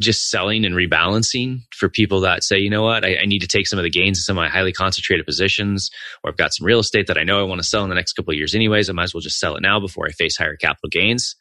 just 0.00 0.30
selling 0.30 0.64
and 0.64 0.74
rebalancing 0.74 1.60
for 1.72 1.88
people 1.88 2.20
that 2.20 2.44
say, 2.44 2.58
you 2.58 2.68
know 2.68 2.82
what, 2.82 3.04
I, 3.04 3.16
I, 3.22 3.24
need 3.24 3.38
to 3.38 3.46
take 3.46 3.66
some 3.66 3.78
of 3.78 3.82
the 3.82 3.90
gains 3.90 4.18
in 4.18 4.22
some 4.22 4.36
of 4.36 4.42
my 4.42 4.48
highly 4.48 4.72
concentrated 4.72 5.24
positions, 5.24 5.90
or 6.22 6.30
I've 6.30 6.36
got 6.36 6.52
some 6.52 6.66
real 6.66 6.80
estate 6.80 7.06
that 7.06 7.16
I 7.16 7.22
know 7.22 7.40
I 7.40 7.44
want 7.44 7.62
to 7.62 7.66
sell 7.66 7.82
in 7.82 7.88
the 7.88 7.94
next 7.94 8.12
couple 8.12 8.32
of 8.32 8.36
years 8.36 8.54
anyways. 8.54 8.90
I 8.90 8.92
might 8.92 9.04
as 9.04 9.14
well 9.14 9.22
just 9.22 9.38
sell 9.38 9.56
it 9.56 9.62
now 9.62 9.80
before 9.80 10.06
I 10.06 10.10
face 10.10 10.36
higher 10.36 10.56
capital 10.56 10.90
gains. 10.90 11.34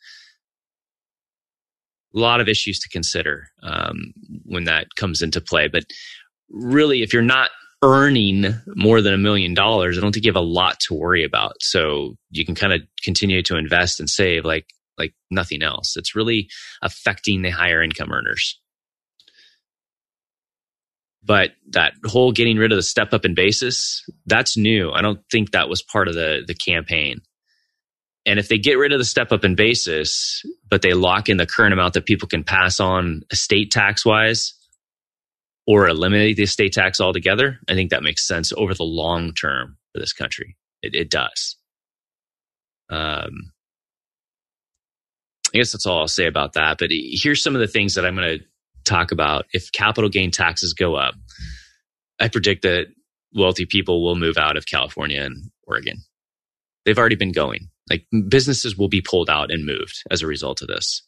A 2.15 2.19
lot 2.19 2.39
of 2.39 2.47
issues 2.47 2.79
to 2.79 2.89
consider 2.89 3.49
um, 3.61 4.13
when 4.45 4.63
that 4.65 4.87
comes 4.95 5.21
into 5.21 5.41
play. 5.41 5.67
But 5.67 5.83
really, 6.49 7.01
if 7.01 7.11
you're 7.11 7.21
not 7.21 7.49
earning 7.81 8.45
more 8.67 9.01
than 9.01 9.13
a 9.13 9.17
million 9.17 9.53
dollars, 9.53 9.97
I 9.97 10.01
don't 10.01 10.11
think 10.11 10.25
you 10.25 10.31
have 10.31 10.35
a 10.35 10.45
lot 10.45 10.79
to 10.81 10.93
worry 10.93 11.23
about. 11.23 11.55
So 11.61 12.15
you 12.31 12.45
can 12.45 12.55
kind 12.55 12.73
of 12.73 12.81
continue 13.03 13.41
to 13.43 13.57
invest 13.57 13.99
and 13.99 14.09
save 14.09 14.45
like 14.45 14.67
like 14.97 15.13
nothing 15.29 15.61
else. 15.61 15.97
It's 15.97 16.15
really 16.15 16.49
affecting 16.81 17.41
the 17.41 17.49
higher 17.49 17.83
income 17.83 18.11
earners. 18.11 18.59
But 21.23 21.51
that 21.71 21.93
whole 22.05 22.31
getting 22.31 22.57
rid 22.57 22.71
of 22.71 22.77
the 22.77 22.83
step 22.83 23.11
up 23.11 23.25
in 23.25 23.33
basis, 23.33 24.03
that's 24.25 24.55
new. 24.55 24.91
I 24.91 25.01
don't 25.01 25.19
think 25.31 25.51
that 25.51 25.69
was 25.69 25.81
part 25.81 26.07
of 26.07 26.13
the, 26.13 26.43
the 26.45 26.53
campaign. 26.53 27.21
And 28.27 28.39
if 28.39 28.47
they 28.47 28.57
get 28.57 28.77
rid 28.77 28.93
of 28.93 28.99
the 28.99 29.05
step 29.05 29.31
up 29.31 29.43
in 29.43 29.55
basis, 29.55 30.43
but 30.69 30.81
they 30.81 30.93
lock 30.93 31.27
in 31.27 31.37
the 31.37 31.45
current 31.47 31.73
amount 31.73 31.95
that 31.95 32.05
people 32.05 32.27
can 32.27 32.43
pass 32.43 32.79
on 32.79 33.23
estate 33.31 33.71
tax 33.71 34.05
wise 34.05 34.53
or 35.67 35.87
eliminate 35.87 36.37
the 36.37 36.43
estate 36.43 36.73
tax 36.73 36.99
altogether, 36.99 37.59
I 37.67 37.73
think 37.73 37.89
that 37.89 38.03
makes 38.03 38.27
sense 38.27 38.53
over 38.55 38.73
the 38.73 38.83
long 38.83 39.33
term 39.33 39.77
for 39.93 39.99
this 39.99 40.13
country. 40.13 40.55
It, 40.81 40.95
it 40.95 41.09
does. 41.09 41.57
Um, 42.89 43.51
I 45.53 45.57
guess 45.57 45.71
that's 45.71 45.85
all 45.85 45.99
I'll 45.99 46.07
say 46.07 46.27
about 46.27 46.53
that. 46.53 46.77
But 46.77 46.89
here's 46.91 47.41
some 47.41 47.55
of 47.55 47.61
the 47.61 47.67
things 47.67 47.95
that 47.95 48.05
I'm 48.05 48.15
going 48.15 48.39
to 48.39 48.45
talk 48.83 49.11
about. 49.11 49.45
If 49.53 49.71
capital 49.71 50.09
gain 50.09 50.31
taxes 50.31 50.73
go 50.73 50.95
up, 50.95 51.15
I 52.19 52.27
predict 52.27 52.63
that 52.63 52.87
wealthy 53.33 53.65
people 53.65 54.03
will 54.03 54.15
move 54.15 54.37
out 54.37 54.57
of 54.57 54.65
California 54.65 55.21
and 55.21 55.49
Oregon. 55.67 55.97
They've 56.85 56.97
already 56.97 57.15
been 57.15 57.31
going. 57.31 57.69
Like 57.89 58.05
businesses 58.27 58.77
will 58.77 58.87
be 58.87 59.01
pulled 59.01 59.29
out 59.29 59.51
and 59.51 59.65
moved 59.65 60.03
as 60.11 60.21
a 60.21 60.27
result 60.27 60.61
of 60.61 60.67
this 60.67 61.03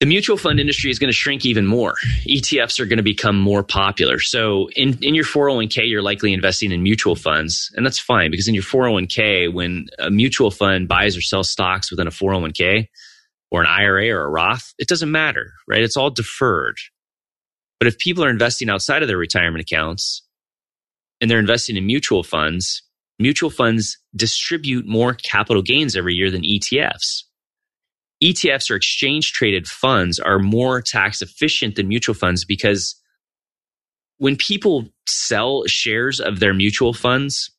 the 0.00 0.06
mutual 0.06 0.36
fund 0.36 0.60
industry 0.60 0.90
is 0.90 0.98
going 0.98 1.08
to 1.08 1.16
shrink 1.16 1.44
even 1.44 1.66
more. 1.66 1.94
ETFs 2.28 2.78
are 2.78 2.86
going 2.86 2.98
to 2.98 3.02
become 3.02 3.38
more 3.38 3.64
popular. 3.64 4.20
So 4.20 4.68
in, 4.76 4.96
in 5.02 5.14
your 5.14 5.24
401k, 5.24 5.88
you're 5.88 6.02
likely 6.02 6.32
investing 6.32 6.70
in 6.70 6.82
mutual 6.84 7.16
funds. 7.16 7.72
And 7.74 7.84
that's 7.84 7.98
fine 7.98 8.30
because 8.30 8.46
in 8.46 8.54
your 8.54 8.62
401k, 8.62 9.52
when 9.52 9.86
a 9.98 10.10
mutual 10.10 10.52
fund 10.52 10.86
buys 10.86 11.16
or 11.16 11.20
sells 11.20 11.50
stocks 11.50 11.90
within 11.90 12.06
a 12.06 12.12
401k 12.12 12.86
or 13.50 13.60
an 13.62 13.66
IRA 13.66 14.10
or 14.10 14.24
a 14.24 14.30
Roth, 14.30 14.72
it 14.78 14.86
doesn't 14.86 15.10
matter, 15.10 15.52
right? 15.66 15.82
It's 15.82 15.96
all 15.96 16.10
deferred. 16.10 16.76
But 17.80 17.88
if 17.88 17.98
people 17.98 18.24
are 18.24 18.30
investing 18.30 18.70
outside 18.70 19.02
of 19.02 19.08
their 19.08 19.18
retirement 19.18 19.62
accounts 19.62 20.22
and 21.20 21.28
they're 21.28 21.38
investing 21.40 21.76
in 21.76 21.86
mutual 21.86 22.22
funds, 22.22 22.82
mutual 23.18 23.50
funds 23.50 23.98
distribute 24.14 24.86
more 24.86 25.14
capital 25.14 25.62
gains 25.62 25.96
every 25.96 26.14
year 26.14 26.30
than 26.30 26.42
ETFs. 26.42 27.24
ETFs 28.22 28.70
or 28.70 28.74
exchange 28.74 29.32
traded 29.32 29.66
funds 29.66 30.18
are 30.18 30.38
more 30.38 30.82
tax 30.82 31.22
efficient 31.22 31.76
than 31.76 31.88
mutual 31.88 32.14
funds 32.14 32.44
because 32.44 33.00
when 34.18 34.36
people 34.36 34.88
sell 35.06 35.64
shares 35.66 36.20
of 36.20 36.40
their 36.40 36.52
mutual 36.52 36.92
funds, 36.92 37.50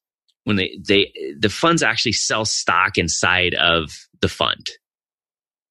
when 0.44 0.58
they, 0.58 0.78
they 0.86 1.14
the 1.38 1.50
funds 1.50 1.82
actually 1.84 2.12
sell 2.12 2.46
stock 2.46 2.98
inside 2.98 3.54
of 3.56 3.92
the 4.22 4.30
fund. 4.30 4.70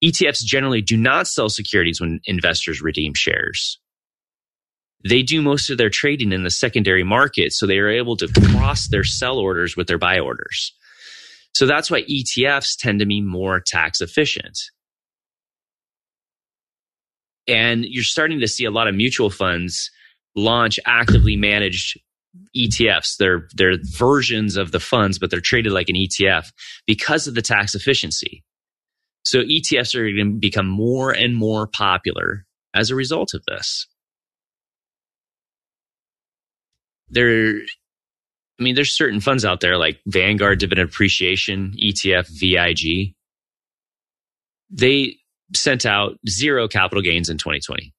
ETFs 0.02 0.44
generally 0.44 0.80
do 0.80 0.96
not 0.96 1.26
sell 1.26 1.48
securities 1.48 2.00
when 2.00 2.20
investors 2.24 2.80
redeem 2.80 3.12
shares. 3.14 3.78
They 5.08 5.22
do 5.22 5.42
most 5.42 5.70
of 5.70 5.78
their 5.78 5.90
trading 5.90 6.32
in 6.32 6.44
the 6.44 6.50
secondary 6.50 7.04
market, 7.04 7.52
so 7.52 7.66
they 7.66 7.78
are 7.78 7.90
able 7.90 8.16
to 8.16 8.28
cross 8.50 8.88
their 8.88 9.04
sell 9.04 9.38
orders 9.38 9.76
with 9.76 9.86
their 9.86 9.98
buy 9.98 10.18
orders. 10.18 10.72
So 11.54 11.66
that's 11.66 11.90
why 11.90 12.02
ETFs 12.02 12.76
tend 12.78 13.00
to 13.00 13.06
be 13.06 13.20
more 13.20 13.60
tax 13.60 14.00
efficient. 14.00 14.58
And 17.48 17.84
you're 17.84 18.04
starting 18.04 18.40
to 18.40 18.48
see 18.48 18.64
a 18.64 18.70
lot 18.70 18.86
of 18.88 18.94
mutual 18.94 19.30
funds 19.30 19.90
launch 20.36 20.78
actively 20.86 21.34
managed 21.34 21.98
ETFs. 22.56 23.16
They're, 23.16 23.48
they're 23.54 23.78
versions 23.82 24.56
of 24.56 24.70
the 24.70 24.80
funds, 24.80 25.18
but 25.18 25.30
they're 25.30 25.40
traded 25.40 25.72
like 25.72 25.88
an 25.88 25.96
ETF 25.96 26.52
because 26.86 27.26
of 27.26 27.34
the 27.34 27.42
tax 27.42 27.74
efficiency. 27.74 28.44
So 29.24 29.40
ETFs 29.40 29.94
are 29.94 30.04
going 30.04 30.34
to 30.34 30.38
become 30.38 30.66
more 30.68 31.10
and 31.12 31.34
more 31.34 31.66
popular 31.66 32.46
as 32.74 32.90
a 32.90 32.94
result 32.94 33.34
of 33.34 33.42
this. 33.46 33.86
There, 37.10 37.56
I 38.58 38.62
mean, 38.62 38.74
there's 38.74 38.96
certain 38.96 39.20
funds 39.20 39.44
out 39.44 39.60
there 39.60 39.78
like 39.78 40.00
Vanguard 40.06 40.58
Dividend 40.58 40.88
Appreciation 40.88 41.74
ETF, 41.82 42.28
VIG. 42.28 43.14
They 44.70 45.17
sent 45.54 45.86
out 45.86 46.18
zero 46.28 46.68
capital 46.68 47.02
gains 47.02 47.28
in 47.28 47.38
2020. 47.38 47.92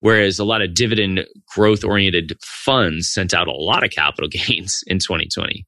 Whereas 0.00 0.38
a 0.38 0.44
lot 0.44 0.62
of 0.62 0.74
dividend 0.74 1.26
growth 1.54 1.84
oriented 1.84 2.36
funds 2.42 3.12
sent 3.12 3.32
out 3.32 3.46
a 3.46 3.52
lot 3.52 3.84
of 3.84 3.90
capital 3.90 4.28
gains 4.30 4.80
in 4.86 4.98
2020. 4.98 5.64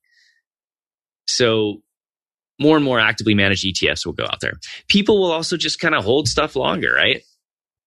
So 1.26 1.82
more 2.60 2.76
and 2.76 2.84
more 2.84 3.00
actively 3.00 3.34
managed 3.34 3.64
ETFs 3.64 4.04
will 4.04 4.12
go 4.12 4.24
out 4.24 4.40
there. 4.40 4.54
People 4.88 5.20
will 5.20 5.32
also 5.32 5.56
just 5.56 5.80
kind 5.80 5.94
of 5.94 6.04
hold 6.04 6.28
stuff 6.28 6.56
longer, 6.56 6.92
right? 6.92 7.22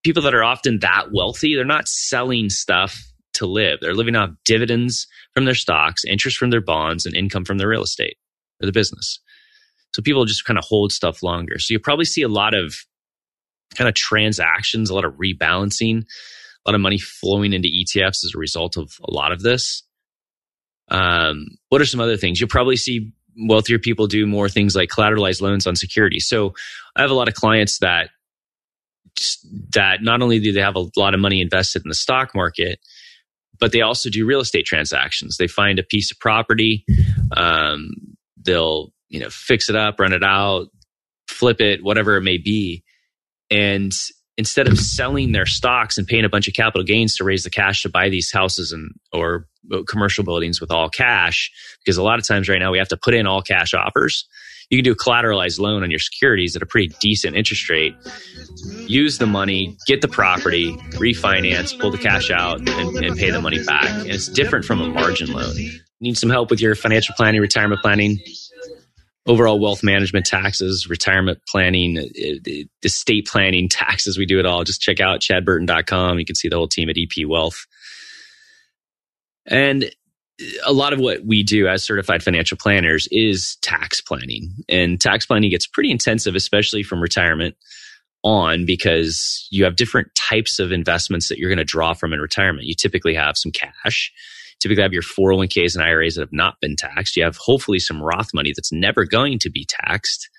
People 0.03 0.23
that 0.23 0.33
are 0.36 0.43
often 0.43 0.79
that 0.79 1.12
wealthy, 1.12 1.55
they're 1.55 1.65
not 1.65 1.88
selling 1.88 2.49
stuff 2.49 2.97
to 3.33 3.45
live. 3.45 3.79
They're 3.81 3.93
living 3.93 4.15
off 4.15 4.31
dividends 4.45 5.07
from 5.33 5.45
their 5.45 5.55
stocks, 5.55 6.03
interest 6.05 6.38
from 6.38 6.49
their 6.49 6.62
bonds, 6.62 7.05
and 7.05 7.15
income 7.15 7.45
from 7.45 7.57
their 7.57 7.67
real 7.67 7.83
estate 7.83 8.17
or 8.62 8.65
the 8.65 8.71
business. 8.71 9.19
So 9.93 10.02
people 10.02 10.26
just 10.26 10.45
kind 10.45 10.58
of 10.58 10.65
hold 10.65 10.91
stuff 10.91 11.23
longer. 11.23 11.60
So 11.60 11.73
you'll 11.73 11.82
probably 11.82 12.06
see 12.06 12.21
a 12.21 12.28
lot 12.28 12.54
of 12.54 12.76
kind 13.76 13.88
of 13.88 13.95
transactions, 13.95 14.89
a 14.89 14.95
lot 14.95 15.06
of 15.06 15.13
rebalancing, 15.13 16.04
a 16.04 16.69
lot 16.69 16.76
of 16.76 16.82
money 16.82 16.97
flowing 16.97 17.54
into 17.54 17.69
ETFs 17.69 18.23
as 18.23 18.34
a 18.36 18.39
result 18.39 18.78
of 18.78 18.93
a 19.04 19.12
lot 19.12 19.32
of 19.32 19.41
this. 19.41 19.84
Um, 20.89 21.47
what 21.69 21.82
are 21.82 21.86
some 21.86 22.00
other 22.00 22.17
things? 22.17 22.39
You'll 22.39 22.50
probably 22.50 22.78
see 22.78 23.12
wealthier 23.38 23.80
people 23.80 24.08
do 24.08 24.26
more 24.26 24.50
things 24.50 24.76
like 24.76 24.89
collateralized 24.89 25.41
loans 25.41 25.67
on 25.67 25.76
securities. 25.76 26.28
So 26.28 26.54
I 26.95 27.02
have 27.02 27.12
a 27.12 27.15
lot 27.15 27.28
of 27.28 27.34
clients 27.34 27.80
that 27.80 28.10
that 29.73 30.04
not 30.04 30.21
only 30.21 30.39
do 30.39 30.52
they 30.52 30.62
have 30.62 30.76
a 30.76 30.86
lot 30.95 31.13
of 31.13 31.19
money 31.19 31.41
invested 31.41 31.84
in 31.84 31.89
the 31.89 31.95
stock 31.95 32.36
market, 32.36 32.80
but 33.60 33.71
they 33.71 33.82
also 33.82 34.10
do 34.10 34.26
real 34.26 34.41
estate 34.41 34.65
transactions. 34.65 35.38
They 35.38 35.47
find 35.47 35.80
a 35.80 35.84
piece 35.84 36.12
of 36.12 36.19
property, 36.19 36.86
um, 37.36 37.89
they'll 38.39 38.93
you 39.10 39.20
know 39.20 39.30
fix 39.30 39.70
it 39.70 39.76
up, 39.76 40.00
run 40.00 40.13
it 40.13 40.24
out, 40.24 40.67
flip 41.28 41.62
it, 41.62 41.84
whatever 41.84 42.15
it 42.17 42.22
may 42.22 42.38
be, 42.38 42.84
and 43.50 43.93
instead 44.38 44.67
of 44.67 44.78
selling 44.78 45.32
their 45.32 45.48
stocks 45.48 45.98
and 45.98 46.08
paying 46.08 46.24
a 46.24 46.30
bunch 46.30 46.48
of 46.48 46.54
capital 46.54 46.84
gains 46.84 47.15
to 47.15 47.24
raise 47.24 47.43
the 47.43 47.50
cash 47.50 47.82
to 47.82 47.89
buy 47.89 48.08
these 48.08 48.32
houses 48.32 48.72
and 48.72 48.91
or 49.12 49.48
uh, 49.74 49.82
commercial 49.88 50.24
buildings 50.24 50.62
with 50.62 50.72
all 50.72 50.89
cash, 50.89 51.52
because 51.84 51.98
a 51.98 52.04
lot 52.04 52.20
of 52.20 52.28
times 52.28 52.48
right 52.48 52.60
now 52.60 52.72
we 52.72 52.78
have 52.78 52.88
to 52.88 52.98
put 52.98 53.13
in 53.13 53.26
all 53.26 53.41
cash 53.41 53.74
offers. 53.74 54.28
You 54.70 54.78
can 54.78 54.84
do 54.84 54.91
a 54.91 54.96
collateralized 54.96 55.60
loan 55.60 55.82
on 55.84 55.89
your 55.89 56.00
securities 56.00 56.56
at 56.58 56.62
a 56.62 56.65
pretty 56.65 56.93
decent 57.00 57.38
interest 57.38 57.70
rate. 57.70 57.96
Use 58.86 59.17
the 59.17 59.26
money, 59.26 59.78
get 59.88 60.02
the 60.02 60.10
property, 60.10 60.74
refinance, 60.96 61.80
pull 61.80 61.89
the 61.89 61.98
cash 61.98 62.30
out, 62.30 62.60
and, 62.60 62.98
and 62.98 63.17
pay 63.17 63.32
the 63.32 63.39
money 63.39 63.63
back. 63.63 63.89
And 63.89 64.08
it's 64.08 64.28
different 64.28 64.65
from 64.65 64.82
a 64.82 64.89
margin 64.89 65.32
loan. 65.32 65.56
Need 66.02 66.17
some 66.17 66.30
help 66.30 66.50
with 66.50 66.60
your 66.60 66.76
financial 66.76 67.15
planning, 67.15 67.39
retirement 67.39 67.82
planning? 67.82 68.20
Overall 69.27 69.59
wealth 69.59 69.83
management 69.83 70.25
taxes, 70.25 70.87
retirement 70.89 71.39
planning, 71.47 71.97
uh, 71.99 72.63
estate 72.83 73.27
planning, 73.27 73.69
taxes. 73.69 74.17
We 74.17 74.25
do 74.25 74.39
it 74.39 74.45
all. 74.45 74.63
Just 74.63 74.81
check 74.81 74.99
out 74.99 75.19
chadburton.com. 75.19 76.19
You 76.19 76.25
can 76.25 76.35
see 76.35 76.49
the 76.49 76.55
whole 76.55 76.67
team 76.67 76.89
at 76.89 76.97
EP 76.97 77.27
Wealth. 77.27 77.67
And 79.45 79.91
a 80.65 80.73
lot 80.73 80.93
of 80.93 80.99
what 80.99 81.25
we 81.25 81.43
do 81.43 81.67
as 81.67 81.83
certified 81.83 82.23
financial 82.23 82.57
planners 82.57 83.07
is 83.11 83.57
tax 83.61 84.01
planning. 84.01 84.53
And 84.69 84.99
tax 84.99 85.25
planning 85.25 85.49
gets 85.49 85.67
pretty 85.67 85.91
intensive, 85.91 86.35
especially 86.35 86.83
from 86.83 87.01
retirement 87.01 87.55
on, 88.23 88.65
because 88.65 89.47
you 89.51 89.63
have 89.63 89.75
different 89.75 90.13
types 90.15 90.59
of 90.59 90.71
investments 90.71 91.29
that 91.29 91.37
you're 91.37 91.49
going 91.49 91.57
to 91.57 91.63
draw 91.63 91.93
from 91.93 92.13
in 92.13 92.19
retirement. 92.19 92.67
You 92.67 92.75
typically 92.75 93.15
have 93.15 93.37
some 93.37 93.51
cash 93.51 94.11
typically 94.60 94.84
have 94.84 94.93
your 94.93 95.04
401ks 95.04 95.76
and 95.76 95.84
IRAs 95.84 96.15
that 96.15 96.22
have 96.22 96.34
not 96.34 96.56
been 96.62 96.76
taxed. 96.76 97.15
You 97.15 97.24
have 97.24 97.38
hopefully 97.38 97.80
some 97.80 98.02
Roth 98.02 98.34
money 98.34 98.54
that's 98.56 98.72
never 98.72 99.06
going 99.06 99.39
to 99.39 99.50
be 99.50 99.65
taxed. 99.67 100.30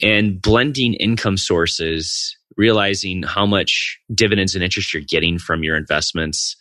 And 0.00 0.40
blending 0.40 0.94
income 0.94 1.36
sources, 1.36 2.36
realizing 2.56 3.22
how 3.22 3.46
much 3.46 3.98
dividends 4.14 4.54
and 4.54 4.62
interest 4.62 4.92
you're 4.94 5.02
getting 5.02 5.38
from 5.38 5.64
your 5.64 5.76
investments, 5.76 6.56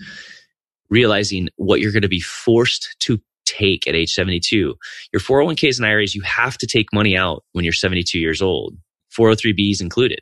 realizing 0.89 1.49
what 1.57 1.79
you're 1.79 1.91
going 1.91 2.01
to 2.01 2.07
be 2.07 2.21
forced 2.21 2.95
to 3.01 3.19
take 3.45 3.87
at 3.87 3.95
age 3.95 4.13
72. 4.13 4.75
Your 5.13 5.19
401ks 5.19 5.77
and 5.77 5.85
IRAs, 5.85 6.15
you 6.15 6.21
have 6.23 6.57
to 6.57 6.67
take 6.67 6.87
money 6.93 7.15
out 7.15 7.43
when 7.51 7.63
you're 7.63 7.73
72 7.73 8.19
years 8.19 8.41
old, 8.41 8.75
403bs 9.17 9.81
included. 9.81 10.19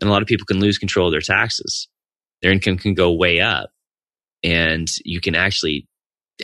And 0.00 0.10
a 0.10 0.12
lot 0.12 0.22
of 0.22 0.28
people 0.28 0.46
can 0.46 0.60
lose 0.60 0.78
control 0.78 1.08
of 1.08 1.12
their 1.12 1.20
taxes. 1.20 1.88
Their 2.42 2.52
income 2.52 2.76
can 2.76 2.94
go 2.94 3.12
way 3.12 3.40
up 3.40 3.70
and 4.42 4.88
you 5.04 5.20
can 5.20 5.34
actually 5.34 5.86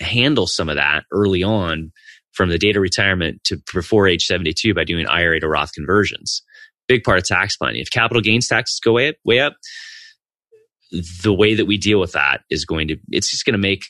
handle 0.01 0.47
some 0.47 0.69
of 0.69 0.77
that 0.77 1.05
early 1.13 1.43
on 1.43 1.93
from 2.33 2.49
the 2.49 2.59
date 2.59 2.77
of 2.77 2.83
retirement 2.83 3.43
to 3.45 3.59
before 3.73 4.09
age 4.09 4.25
72 4.27 4.75
by 4.75 4.85
doing 4.85 5.07
IRA 5.07 5.41
to 5.41 5.49
Roth 5.49 5.73
conversions. 5.73 6.43
Big 6.89 7.05
part 7.05 7.19
of 7.19 7.25
tax 7.25 7.57
planning. 7.57 7.81
If 7.81 7.91
capital 7.91 8.23
gains 8.23 8.49
taxes 8.49 8.81
go 8.81 8.93
way 8.93 9.09
up, 9.09 9.17
way 9.25 9.41
up, 9.41 9.55
the 11.23 11.33
way 11.33 11.55
that 11.55 11.67
we 11.67 11.79
deal 11.79 12.01
with 12.01 12.13
that 12.13 12.41
is 12.51 12.65
going 12.65 12.89
to, 12.89 12.97
it's 13.11 13.31
just 13.31 13.45
going 13.45 13.53
to 13.53 13.59
make 13.59 13.85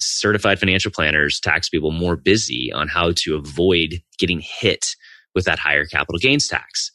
certified 0.00 0.58
financial 0.58 0.90
planners, 0.90 1.40
tax 1.40 1.68
people 1.68 1.90
more 1.90 2.16
busy 2.16 2.72
on 2.72 2.88
how 2.88 3.12
to 3.16 3.36
avoid 3.36 4.00
getting 4.18 4.42
hit 4.42 4.84
with 5.34 5.44
that 5.44 5.58
higher 5.58 5.84
capital 5.84 6.18
gains 6.18 6.48
tax. 6.48 6.90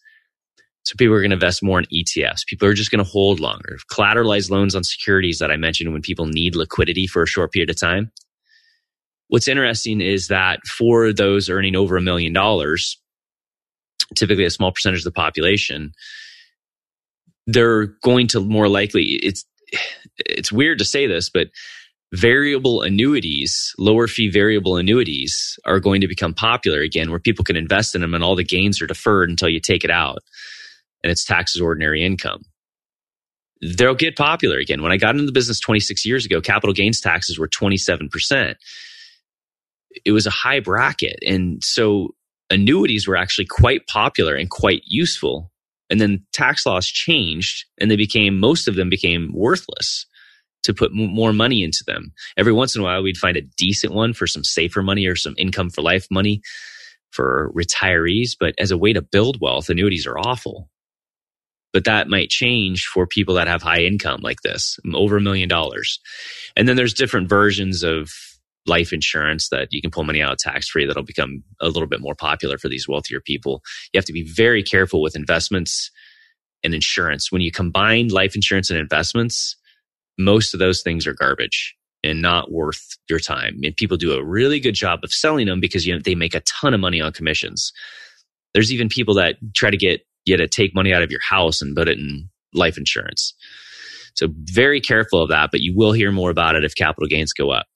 So 0.88 0.96
people 0.98 1.16
are 1.16 1.20
going 1.20 1.32
to 1.32 1.36
invest 1.36 1.62
more 1.62 1.80
in 1.80 1.86
ETFs. 1.88 2.46
People 2.48 2.66
are 2.66 2.74
just 2.74 2.92
going 2.92 3.04
to 3.04 3.12
hold 3.12 3.42
longer. 3.42 3.78
Collateralized 3.92 4.50
loans 4.50 4.74
on 4.74 4.86
securities 4.86 5.40
that 5.40 5.52
I 5.52 5.58
mentioned 5.58 5.92
when 5.92 6.02
people 6.02 6.28
need 6.28 6.56
liquidity 6.56 7.08
for 7.08 7.22
a 7.22 7.28
short 7.28 7.52
period 7.52 7.70
of 7.70 7.78
time. 7.78 8.10
What's 9.28 9.50
interesting 9.50 10.00
is 10.00 10.30
that 10.30 10.62
for 10.66 11.12
those 11.12 11.50
earning 11.50 11.76
over 11.76 11.98
a 11.98 12.02
million 12.02 12.32
dollars, 12.32 12.98
typically 14.16 14.46
a 14.46 14.50
small 14.50 14.72
percentage 14.72 15.02
of 15.02 15.04
the 15.04 15.12
population, 15.12 15.92
they're 17.48 17.88
going 18.02 18.28
to 18.28 18.40
more 18.40 18.70
likely 18.70 19.20
it's 19.22 19.44
it's 20.20 20.54
weird 20.54 20.80
to 20.80 20.86
say 20.86 21.06
this, 21.06 21.30
but 21.30 21.48
variable 22.14 22.82
annuities, 22.82 23.74
lower 23.78 24.08
fee 24.08 24.30
variable 24.30 24.78
annuities 24.78 25.60
are 25.66 25.82
going 25.82 26.00
to 26.00 26.08
become 26.08 26.34
popular 26.34 26.80
again 26.80 27.10
where 27.10 27.20
people 27.20 27.44
can 27.44 27.58
invest 27.58 27.94
in 27.94 28.00
them 28.00 28.14
and 28.14 28.24
all 28.24 28.38
the 28.38 28.44
gains 28.46 28.82
are 28.82 28.88
deferred 28.88 29.30
until 29.30 29.50
you 29.50 29.60
take 29.60 29.84
it 29.84 29.92
out 29.92 30.20
and 31.04 31.12
it's 31.12 31.26
taxed 31.26 31.56
as 31.56 31.62
ordinary 31.62 32.04
income. 32.04 32.44
They'll 33.62 33.96
get 33.96 34.16
popular 34.16 34.58
again. 34.58 34.82
When 34.84 34.92
I 34.92 34.98
got 34.98 35.16
into 35.16 35.26
the 35.26 35.32
business 35.32 35.60
26 35.60 36.06
years 36.06 36.26
ago, 36.26 36.42
capital 36.42 36.74
gains 36.74 37.02
taxes 37.02 37.40
were 37.40 37.48
27%. 37.48 38.56
It 40.06 40.12
was 40.12 40.28
a 40.28 40.32
high 40.32 40.60
bracket. 40.60 41.20
And 41.26 41.64
so 41.64 42.10
annuities 42.50 43.08
were 43.08 43.18
actually 43.18 43.46
quite 43.46 43.88
popular 43.88 44.36
and 44.36 44.50
quite 44.50 44.84
useful. 44.86 45.52
And 45.90 46.00
then 46.00 46.26
tax 46.34 46.66
laws 46.66 46.86
changed 46.88 47.66
and 47.80 47.90
they 47.90 47.96
became, 47.96 48.40
most 48.40 48.68
of 48.68 48.76
them 48.76 48.90
became 48.90 49.32
worthless 49.34 50.06
to 50.64 50.74
put 50.74 50.92
more 50.94 51.34
money 51.34 51.64
into 51.64 51.84
them. 51.88 52.12
Every 52.36 52.52
once 52.52 52.76
in 52.76 52.82
a 52.82 52.84
while, 52.84 53.02
we'd 53.02 53.18
find 53.18 53.38
a 53.38 53.42
decent 53.58 53.94
one 53.94 54.14
for 54.14 54.28
some 54.28 54.44
safer 54.44 54.84
money 54.84 55.08
or 55.08 55.16
some 55.16 55.34
income 55.38 55.70
for 55.70 55.82
life 55.82 56.08
money 56.12 56.42
for 57.12 57.52
retirees. 57.56 58.32
But 58.40 58.54
as 58.60 58.70
a 58.70 58.78
way 58.78 58.94
to 58.94 59.02
build 59.02 59.40
wealth, 59.40 59.70
annuities 59.70 60.06
are 60.06 60.20
awful 60.20 60.70
but 61.78 61.84
that 61.84 62.10
might 62.10 62.32
change 62.32 62.88
for 62.88 63.06
people 63.06 63.36
that 63.36 63.48
have 63.48 63.62
high 63.62 63.82
income 63.82 64.20
like 64.24 64.42
this, 64.42 64.80
over 64.96 65.18
a 65.18 65.22
million 65.22 65.48
dollars. 65.48 66.00
And 66.56 66.68
then 66.68 66.76
there's 66.76 66.92
different 66.92 67.30
versions 67.30 67.84
of 67.84 68.10
life 68.66 68.92
insurance 68.92 69.50
that 69.50 69.68
you 69.70 69.80
can 69.80 69.92
pull 69.92 70.04
money 70.04 70.20
out 70.20 70.40
tax 70.40 70.70
free 70.70 70.88
that'll 70.88 71.04
become 71.04 71.44
a 71.62 71.68
little 71.68 71.88
bit 71.88 72.02
more 72.02 72.16
popular 72.16 72.58
for 72.58 72.68
these 72.68 72.88
wealthier 72.88 73.22
people. 73.22 73.62
You 73.94 74.00
have 74.00 74.06
to 74.06 74.12
be 74.12 74.24
very 74.24 74.64
careful 74.64 75.04
with 75.04 75.16
investments 75.16 75.92
and 76.64 76.74
insurance. 76.74 77.32
When 77.32 77.44
you 77.44 77.52
combine 77.52 78.08
life 78.08 78.34
insurance 78.34 78.72
and 78.72 78.80
investments, 78.80 79.56
most 80.18 80.56
of 80.56 80.60
those 80.60 80.82
things 80.82 81.06
are 81.06 81.14
garbage 81.14 81.76
and 82.04 82.24
not 82.24 82.52
worth 82.52 82.98
your 83.08 83.20
time. 83.20 83.60
And 83.62 83.78
people 83.78 83.98
do 83.98 84.14
a 84.14 84.26
really 84.26 84.60
good 84.60 84.74
job 84.74 85.02
of 85.04 85.14
selling 85.14 85.46
them 85.46 85.60
because 85.60 85.86
you 85.86 85.94
know, 85.94 86.02
they 86.04 86.16
make 86.16 86.34
a 86.34 86.42
ton 86.42 86.74
of 86.74 86.80
money 86.80 87.02
on 87.02 87.14
commissions. 87.14 87.72
There's 88.56 88.74
even 88.74 88.90
people 88.90 89.14
that 89.14 89.36
try 89.54 89.70
to 89.70 89.78
get 89.78 90.07
you 90.28 90.34
had 90.34 90.40
to 90.40 90.48
take 90.48 90.76
money 90.76 90.94
out 90.94 91.02
of 91.02 91.12
your 91.12 91.22
house 91.22 91.62
and 91.62 91.76
put 91.76 91.88
it 91.88 91.98
in 91.98 92.30
life 92.54 92.78
insurance. 92.78 93.34
So 94.16 94.28
very 94.32 94.82
careful 94.82 95.22
of 95.22 95.30
that, 95.30 95.50
but 95.52 95.62
you 95.62 95.74
will 95.76 95.92
hear 95.92 96.12
more 96.12 96.32
about 96.32 96.56
it 96.56 96.64
if 96.64 96.76
capital 96.76 97.08
gains 97.08 97.34
go 97.34 97.52
up. 97.52 97.68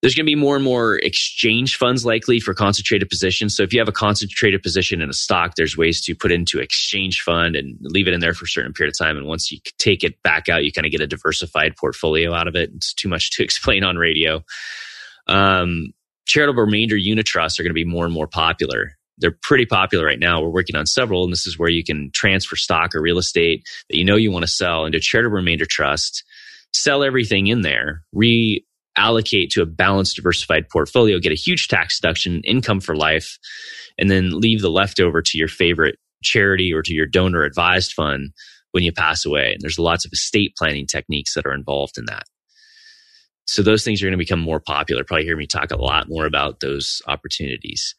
There's 0.00 0.16
going 0.16 0.26
to 0.26 0.30
be 0.30 0.34
more 0.34 0.56
and 0.56 0.64
more 0.64 0.96
exchange 0.96 1.76
funds 1.76 2.04
likely 2.04 2.40
for 2.40 2.54
concentrated 2.54 3.08
positions. 3.08 3.54
So 3.54 3.62
if 3.62 3.72
you 3.72 3.78
have 3.78 3.88
a 3.88 3.92
concentrated 3.92 4.60
position 4.60 5.00
in 5.00 5.08
a 5.08 5.12
stock, 5.12 5.54
there's 5.54 5.76
ways 5.76 6.04
to 6.06 6.14
put 6.16 6.32
into 6.32 6.58
exchange 6.58 7.20
fund 7.20 7.54
and 7.54 7.78
leave 7.82 8.08
it 8.08 8.14
in 8.14 8.18
there 8.18 8.34
for 8.34 8.46
a 8.46 8.48
certain 8.48 8.72
period 8.72 8.92
of 8.92 8.98
time. 8.98 9.16
And 9.16 9.28
once 9.28 9.52
you 9.52 9.58
take 9.78 10.02
it 10.02 10.20
back 10.24 10.48
out, 10.48 10.64
you 10.64 10.72
kind 10.72 10.86
of 10.86 10.90
get 10.90 11.02
a 11.02 11.06
diversified 11.06 11.76
portfolio 11.76 12.34
out 12.34 12.48
of 12.48 12.56
it. 12.56 12.70
It's 12.74 12.92
too 12.92 13.08
much 13.08 13.30
to 13.32 13.44
explain 13.44 13.84
on 13.84 13.96
radio. 13.96 14.42
Um, 15.28 15.92
charitable 16.26 16.64
remainder 16.64 16.96
unit 16.96 17.26
trusts 17.26 17.60
are 17.60 17.62
going 17.62 17.70
to 17.70 17.74
be 17.74 17.84
more 17.84 18.04
and 18.04 18.14
more 18.14 18.26
popular 18.26 18.96
they're 19.22 19.38
pretty 19.40 19.64
popular 19.64 20.04
right 20.04 20.18
now. 20.18 20.42
We're 20.42 20.50
working 20.50 20.76
on 20.76 20.84
several, 20.84 21.24
and 21.24 21.32
this 21.32 21.46
is 21.46 21.58
where 21.58 21.70
you 21.70 21.84
can 21.84 22.10
transfer 22.12 22.56
stock 22.56 22.94
or 22.94 23.00
real 23.00 23.18
estate 23.18 23.64
that 23.88 23.96
you 23.96 24.04
know 24.04 24.16
you 24.16 24.30
want 24.30 24.42
to 24.42 24.50
sell 24.50 24.84
into 24.84 24.98
a 24.98 25.00
charitable 25.00 25.36
remainder 25.36 25.64
trust, 25.64 26.24
sell 26.74 27.02
everything 27.02 27.46
in 27.46 27.62
there, 27.62 28.02
reallocate 28.14 29.50
to 29.50 29.62
a 29.62 29.66
balanced, 29.66 30.16
diversified 30.16 30.68
portfolio, 30.68 31.18
get 31.18 31.32
a 31.32 31.36
huge 31.36 31.68
tax 31.68 32.00
deduction, 32.00 32.42
income 32.44 32.80
for 32.80 32.96
life, 32.96 33.38
and 33.96 34.10
then 34.10 34.38
leave 34.38 34.60
the 34.60 34.70
leftover 34.70 35.22
to 35.22 35.38
your 35.38 35.48
favorite 35.48 35.96
charity 36.22 36.72
or 36.72 36.82
to 36.82 36.92
your 36.92 37.06
donor 37.06 37.44
advised 37.44 37.92
fund 37.92 38.32
when 38.72 38.82
you 38.82 38.92
pass 38.92 39.24
away. 39.24 39.52
And 39.52 39.60
there's 39.60 39.78
lots 39.78 40.04
of 40.04 40.12
estate 40.12 40.54
planning 40.58 40.86
techniques 40.86 41.34
that 41.34 41.46
are 41.46 41.54
involved 41.54 41.96
in 41.96 42.06
that. 42.06 42.24
So 43.44 43.62
those 43.62 43.84
things 43.84 44.02
are 44.02 44.06
going 44.06 44.12
to 44.12 44.18
become 44.18 44.40
more 44.40 44.60
popular. 44.60 45.04
Probably 45.04 45.24
hear 45.24 45.36
me 45.36 45.46
talk 45.46 45.70
a 45.70 45.76
lot 45.76 46.08
more 46.08 46.26
about 46.26 46.60
those 46.60 47.02
opportunities 47.06 47.94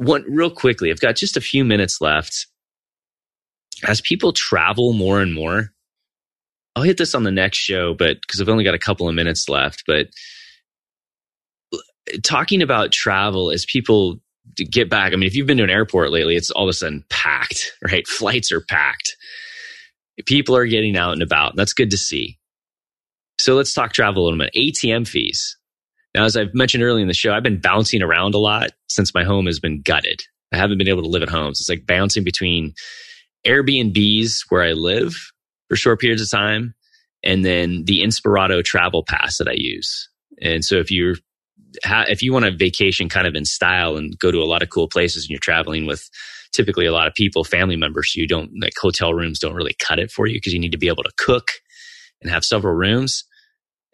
one 0.00 0.24
real 0.26 0.50
quickly, 0.50 0.90
I've 0.90 1.00
got 1.00 1.16
just 1.16 1.36
a 1.36 1.42
few 1.42 1.62
minutes 1.62 2.00
left. 2.00 2.46
As 3.86 4.00
people 4.00 4.32
travel 4.32 4.94
more 4.94 5.20
and 5.20 5.34
more, 5.34 5.72
I'll 6.74 6.84
hit 6.84 6.96
this 6.96 7.14
on 7.14 7.24
the 7.24 7.30
next 7.30 7.58
show, 7.58 7.92
but 7.92 8.18
because 8.22 8.40
I've 8.40 8.48
only 8.48 8.64
got 8.64 8.74
a 8.74 8.78
couple 8.78 9.08
of 9.08 9.14
minutes 9.14 9.48
left, 9.48 9.84
but 9.86 10.06
talking 12.22 12.62
about 12.62 12.92
travel 12.92 13.50
as 13.50 13.66
people 13.66 14.20
get 14.56 14.88
back, 14.88 15.12
I 15.12 15.16
mean, 15.16 15.26
if 15.26 15.34
you've 15.34 15.46
been 15.46 15.58
to 15.58 15.64
an 15.64 15.70
airport 15.70 16.12
lately, 16.12 16.34
it's 16.34 16.50
all 16.50 16.64
of 16.64 16.70
a 16.70 16.72
sudden 16.72 17.04
packed, 17.10 17.72
right? 17.82 18.06
Flights 18.06 18.50
are 18.52 18.62
packed. 18.62 19.16
People 20.24 20.56
are 20.56 20.66
getting 20.66 20.96
out 20.96 21.12
and 21.12 21.22
about. 21.22 21.50
And 21.50 21.58
that's 21.58 21.74
good 21.74 21.90
to 21.90 21.98
see. 21.98 22.38
So 23.38 23.54
let's 23.54 23.74
talk 23.74 23.92
travel 23.92 24.22
a 24.22 24.24
little 24.24 24.38
bit. 24.38 24.54
ATM 24.54 25.06
fees. 25.06 25.58
Now, 26.14 26.24
as 26.24 26.36
I've 26.36 26.54
mentioned 26.54 26.82
earlier 26.82 27.02
in 27.02 27.08
the 27.08 27.14
show, 27.14 27.32
I've 27.32 27.42
been 27.42 27.60
bouncing 27.60 28.02
around 28.02 28.34
a 28.34 28.38
lot 28.38 28.70
since 28.88 29.14
my 29.14 29.24
home 29.24 29.46
has 29.46 29.60
been 29.60 29.80
gutted. 29.82 30.20
I 30.52 30.56
haven't 30.56 30.78
been 30.78 30.88
able 30.88 31.02
to 31.02 31.08
live 31.08 31.22
at 31.22 31.28
home. 31.28 31.54
So 31.54 31.62
it's 31.62 31.68
like 31.68 31.86
bouncing 31.86 32.24
between 32.24 32.74
Airbnbs 33.46 34.46
where 34.48 34.62
I 34.62 34.72
live 34.72 35.14
for 35.68 35.76
short 35.76 36.00
periods 36.00 36.22
of 36.22 36.30
time 36.30 36.74
and 37.22 37.44
then 37.44 37.84
the 37.84 38.02
Inspirato 38.02 38.64
travel 38.64 39.04
pass 39.06 39.38
that 39.38 39.48
I 39.48 39.54
use. 39.54 40.08
And 40.42 40.64
so 40.64 40.76
if 40.76 40.90
you're 40.90 41.16
if 41.84 42.20
you 42.20 42.32
want 42.32 42.46
a 42.46 42.50
vacation 42.50 43.08
kind 43.08 43.28
of 43.28 43.36
in 43.36 43.44
style 43.44 43.96
and 43.96 44.18
go 44.18 44.32
to 44.32 44.38
a 44.38 44.44
lot 44.44 44.62
of 44.62 44.70
cool 44.70 44.88
places 44.88 45.24
and 45.24 45.30
you're 45.30 45.38
traveling 45.38 45.86
with 45.86 46.08
typically 46.52 46.84
a 46.84 46.92
lot 46.92 47.06
of 47.06 47.14
people, 47.14 47.44
family 47.44 47.76
members, 47.76 48.16
you 48.16 48.26
don't 48.26 48.50
like 48.60 48.72
hotel 48.80 49.14
rooms 49.14 49.38
don't 49.38 49.54
really 49.54 49.76
cut 49.78 50.00
it 50.00 50.10
for 50.10 50.26
you 50.26 50.36
because 50.36 50.52
you 50.52 50.58
need 50.58 50.72
to 50.72 50.78
be 50.78 50.88
able 50.88 51.04
to 51.04 51.12
cook 51.16 51.52
and 52.20 52.30
have 52.30 52.44
several 52.44 52.74
rooms. 52.74 53.24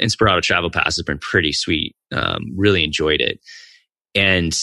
Inspirato 0.00 0.42
Travel 0.42 0.70
Pass 0.70 0.96
has 0.96 1.04
been 1.04 1.18
pretty 1.18 1.52
sweet. 1.52 1.96
Um, 2.12 2.52
really 2.56 2.84
enjoyed 2.84 3.20
it. 3.20 3.40
And 4.14 4.54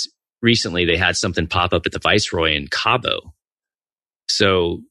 recently 0.42 0.86
they 0.86 0.98
had 0.98 1.16
something 1.16 1.48
pop 1.48 1.74
up 1.74 1.86
at 1.86 1.92
the 1.92 2.00
Viceroy 2.00 2.56
in 2.56 2.68
Cabo. 2.68 3.34
So 4.30 4.82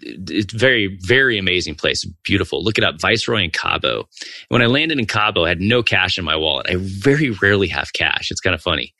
it's 0.00 0.52
very, 0.52 0.98
very 1.02 1.38
amazing 1.38 1.76
place. 1.76 2.04
Beautiful. 2.24 2.62
Look 2.62 2.78
it 2.78 2.84
up. 2.84 3.00
Viceroy 3.00 3.42
in 3.44 3.50
Cabo. 3.50 4.08
When 4.48 4.62
I 4.62 4.66
landed 4.66 4.98
in 4.98 5.06
Cabo, 5.06 5.44
I 5.44 5.48
had 5.50 5.60
no 5.60 5.82
cash 5.82 6.18
in 6.18 6.24
my 6.24 6.36
wallet. 6.36 6.66
I 6.68 6.76
very 6.76 7.30
rarely 7.30 7.68
have 7.68 7.92
cash. 7.92 8.30
It's 8.30 8.40
kind 8.40 8.54
of 8.54 8.60
funny. 8.60 8.94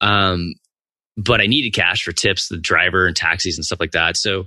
Um, 0.00 0.54
but 1.16 1.40
I 1.40 1.46
needed 1.46 1.74
cash 1.74 2.04
for 2.04 2.12
tips, 2.12 2.48
the 2.48 2.58
driver 2.58 3.06
and 3.06 3.16
taxis 3.16 3.56
and 3.56 3.64
stuff 3.64 3.80
like 3.80 3.92
that. 3.92 4.16
So 4.16 4.44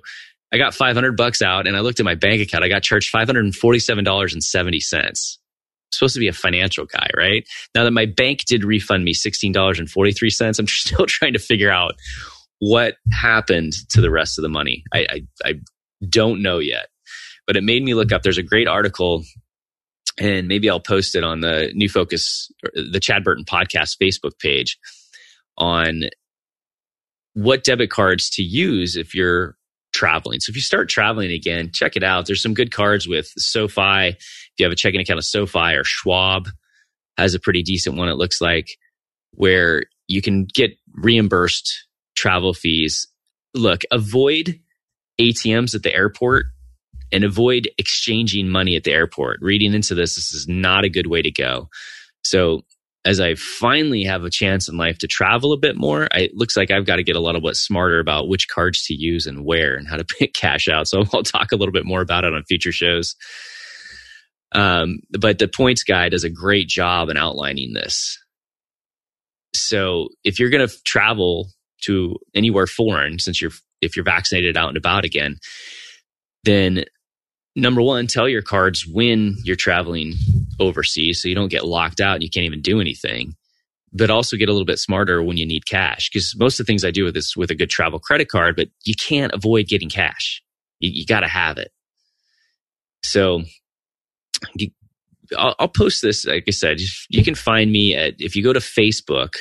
I 0.52 0.58
got 0.58 0.74
500 0.74 1.16
bucks 1.16 1.42
out 1.42 1.68
and 1.68 1.78
I 1.78 1.80
looked 1.80 2.00
at 2.00 2.06
my 2.06 2.16
bank 2.16 2.42
account. 2.42 2.64
I 2.64 2.68
got 2.68 2.84
charged 2.84 3.14
$547.70. 3.14 5.38
supposed 5.92 6.14
to 6.14 6.20
be 6.20 6.28
a 6.28 6.34
financial 6.34 6.86
guy, 6.86 7.10
right? 7.16 7.48
Now 7.74 7.86
that 7.86 7.92
my 7.92 8.06
bank 8.06 8.46
did 8.46 8.66
refund 8.66 9.04
me 9.04 9.14
$16.43, 9.14 10.60
I'm 10.60 10.68
still 10.68 11.06
trying 11.06 11.34
to 11.34 11.40
figure 11.40 11.72
out 11.72 11.96
what 12.60 12.96
happened 13.12 13.74
to 13.90 14.02
the 14.02 14.12
rest 14.12 14.38
of 14.38 14.44
the 14.44 14.50
money. 14.50 14.84
I, 14.94 15.08
I, 15.10 15.22
I 15.46 15.54
don't 16.08 16.42
know 16.42 16.60
yet, 16.60 16.88
but 17.48 17.56
it 17.56 17.64
made 17.64 17.84
me 17.84 17.94
look 17.94 18.12
up. 18.12 18.22
There's 18.22 18.38
a 18.38 18.44
great 18.44 18.68
article 18.68 19.24
and 20.20 20.48
maybe 20.48 20.70
I'll 20.70 20.82
post 20.82 21.16
it 21.16 21.24
on 21.24 21.40
the 21.40 21.72
New 21.74 21.90
Focus, 21.90 22.52
the 22.74 23.00
Chad 23.00 23.24
Burton 23.24 23.46
podcast 23.46 23.96
Facebook 24.02 24.38
page 24.40 24.78
on 25.58 26.04
what 27.34 27.64
debit 27.64 27.90
cards 27.90 28.30
to 28.32 28.44
use 28.44 28.98
if 28.98 29.16
you're 29.16 29.56
traveling. 30.02 30.40
So 30.40 30.50
if 30.50 30.56
you 30.56 30.64
start 30.64 30.90
traveling 30.90 31.32
again, 31.32 31.70
check 31.72 31.96
it 31.96 32.04
out. 32.04 32.26
There's 32.26 32.42
some 32.42 32.56
good 32.56 32.72
cards 32.72 33.08
with 33.08 33.28
SoFi. 33.38 34.08
If 34.08 34.52
you 34.58 34.66
have 34.66 34.72
a 34.72 34.76
checking 34.76 35.00
account 35.00 35.20
of 35.20 35.26
SoFi 35.26 35.76
or 35.76 35.84
Schwab 35.84 36.50
has 37.20 37.36
a 37.36 37.40
pretty 37.40 37.62
decent 37.62 37.98
one, 37.98 38.10
it 38.10 38.16
looks 38.16 38.42
like, 38.42 38.70
where 39.34 39.84
you 40.08 40.20
can 40.20 40.48
get 40.52 40.72
reimbursed 40.96 41.88
travel 42.16 42.56
fees. 42.56 43.08
Look, 43.54 43.84
avoid 43.92 44.60
ATMs 45.20 45.76
at 45.76 45.84
the 45.84 45.94
airport 45.94 46.48
and 47.12 47.24
avoid 47.24 47.70
exchanging 47.78 48.50
money 48.50 48.76
at 48.76 48.84
the 48.84 48.94
airport. 48.94 49.38
Reading 49.40 49.76
into 49.76 49.94
this, 49.94 50.16
this 50.16 50.34
is 50.34 50.48
not 50.48 50.84
a 50.84 50.90
good 50.90 51.06
way 51.06 51.22
to 51.22 51.30
go. 51.30 51.70
So 52.24 52.64
as 53.04 53.20
I 53.20 53.36
finally 53.36 54.04
have 54.04 54.24
a 54.24 54.30
chance 54.30 54.70
in 54.70 54.78
life 54.78 55.00
to 55.00 55.08
travel 55.08 55.54
a 55.54 55.58
bit 55.58 55.76
more, 55.76 56.08
I, 56.12 56.22
it 56.22 56.36
looks 56.36 56.56
like 56.56 56.70
I've 56.70 56.86
got 56.86 56.98
to 56.98 57.04
get 57.04 57.16
a 57.16 57.20
little 57.22 57.42
bit 57.42 57.56
smarter 57.56 58.00
about 58.00 58.28
which 58.28 58.48
cards 58.48 58.84
to 58.86 58.94
use 58.94 59.26
and 59.26 59.44
where 59.44 59.76
and 59.76 59.88
how 59.88 59.98
to 59.98 60.06
pick 60.20 60.34
cash 60.34 60.68
out. 60.68 60.88
So 60.88 61.04
I'll 61.14 61.24
talk 61.24 61.52
a 61.52 61.56
little 61.56 61.74
bit 61.74 61.86
more 61.86 62.02
about 62.02 62.24
it 62.24 62.34
on 62.34 62.44
future 62.44 62.72
shows. 62.72 63.16
Um, 64.54 65.00
but 65.20 65.40
the 65.40 65.48
points 65.48 65.84
guy 65.84 66.10
does 66.10 66.24
a 66.24 66.30
great 66.30 66.68
job 66.68 67.10
in 67.10 67.18
outlining 67.18 67.74
this. 67.74 68.20
So 69.56 70.10
if 70.24 70.40
you're 70.40 70.50
going 70.50 70.68
to 70.68 70.74
travel 70.84 71.48
to 71.84 72.18
anywhere 72.36 72.68
foreign, 72.68 73.20
since 73.20 73.42
you're 73.42 73.52
if 73.82 73.96
you're 73.96 74.06
vaccinated 74.06 74.58
out 74.58 74.68
and 74.68 74.78
about 74.78 75.06
again, 75.06 75.38
then 76.44 76.86
number 77.56 77.82
one, 77.82 78.08
tell 78.08 78.30
your 78.30 78.44
cards 78.44 78.86
when 78.88 79.38
you're 79.44 79.56
traveling 79.56 80.14
overseas 80.62 81.22
so 81.22 81.28
you 81.28 81.36
don't 81.36 81.52
get 81.52 81.66
locked 81.66 82.00
out 82.00 82.16
and 82.16 82.24
you 82.24 82.30
can't 82.30 82.46
even 82.46 82.62
do 82.62 82.80
anything. 82.80 83.36
But 83.94 84.10
also 84.10 84.38
get 84.38 84.48
a 84.48 84.54
little 84.54 84.66
bit 84.66 84.80
smarter 84.80 85.22
when 85.22 85.36
you 85.36 85.46
need 85.46 85.66
cash. 85.66 86.10
Because 86.10 86.34
most 86.38 86.60
of 86.60 86.66
the 86.66 86.72
things 86.72 86.86
I 86.86 86.92
do 86.92 87.04
with 87.04 87.14
this 87.14 87.36
with 87.36 87.52
a 87.52 87.56
good 87.56 87.70
travel 87.70 88.00
credit 88.00 88.30
card, 88.30 88.56
but 88.56 88.70
you 88.86 88.94
can't 88.96 89.34
avoid 89.34 89.68
getting 89.68 89.90
cash. 89.90 90.42
You, 90.80 90.92
you 90.94 91.06
got 91.06 91.22
to 91.22 91.28
have 91.28 91.58
it. 91.58 91.72
So 93.04 93.42
you, 94.56 94.70
I'll, 95.38 95.56
I'll, 95.60 95.68
post 95.68 96.02
this. 96.02 96.26
Like 96.26 96.46
I 96.48 96.52
said, 96.52 96.80
you 97.10 97.24
can 97.24 97.36
find 97.36 97.72
me 97.72 97.96
at, 97.96 98.14
if 98.20 98.36
you 98.36 98.44
go 98.44 98.54
to 98.54 98.60
Facebook, 98.60 99.36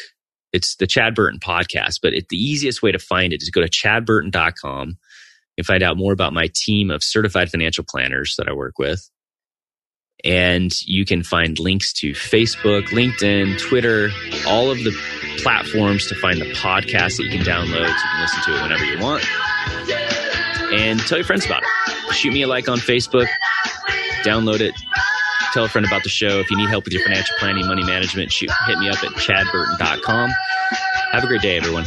it's 0.52 0.76
the 0.76 0.86
Chad 0.86 1.14
Burton 1.14 1.38
podcast, 1.38 2.00
but 2.02 2.12
it, 2.12 2.28
the 2.28 2.36
easiest 2.36 2.82
way 2.82 2.90
to 2.90 2.98
find 2.98 3.32
it 3.32 3.42
is 3.42 3.50
go 3.50 3.60
to 3.60 3.68
chadburton.com 3.68 4.96
and 5.56 5.66
find 5.66 5.82
out 5.82 5.96
more 5.96 6.12
about 6.12 6.32
my 6.32 6.48
team 6.54 6.90
of 6.90 7.04
certified 7.04 7.50
financial 7.50 7.84
planners 7.88 8.34
that 8.38 8.48
I 8.48 8.52
work 8.52 8.78
with. 8.78 9.08
And 10.24 10.72
you 10.86 11.04
can 11.04 11.22
find 11.22 11.58
links 11.58 11.92
to 11.94 12.12
Facebook, 12.12 12.88
LinkedIn, 12.88 13.58
Twitter, 13.58 14.10
all 14.46 14.70
of 14.70 14.78
the 14.78 14.92
platforms 15.38 16.06
to 16.08 16.14
find 16.16 16.40
the 16.40 16.52
podcast 16.52 17.16
that 17.16 17.24
you 17.24 17.30
can 17.30 17.40
download 17.40 17.86
so 17.86 17.90
you 17.90 17.94
can 17.94 18.20
listen 18.20 18.42
to 18.44 18.56
it 18.56 18.62
whenever 18.62 18.84
you 18.84 18.98
want. 18.98 19.24
And 20.72 21.00
tell 21.00 21.18
your 21.18 21.24
friends 21.24 21.46
about 21.46 21.62
it. 21.62 22.14
Shoot 22.14 22.32
me 22.32 22.42
a 22.42 22.46
like 22.46 22.68
on 22.68 22.78
Facebook, 22.78 23.26
download 24.22 24.60
it, 24.60 24.74
tell 25.52 25.64
a 25.64 25.68
friend 25.68 25.86
about 25.86 26.02
the 26.02 26.08
show. 26.08 26.38
If 26.40 26.50
you 26.50 26.56
need 26.56 26.68
help 26.68 26.84
with 26.84 26.92
your 26.92 27.02
financial 27.02 27.36
planning, 27.38 27.66
money 27.66 27.82
management, 27.82 28.32
shoot, 28.32 28.50
hit 28.66 28.78
me 28.78 28.88
up 28.88 29.02
at 29.02 29.10
chadburton.com. 29.12 30.30
Have 31.12 31.24
a 31.24 31.26
great 31.26 31.40
day, 31.40 31.56
everyone. 31.56 31.86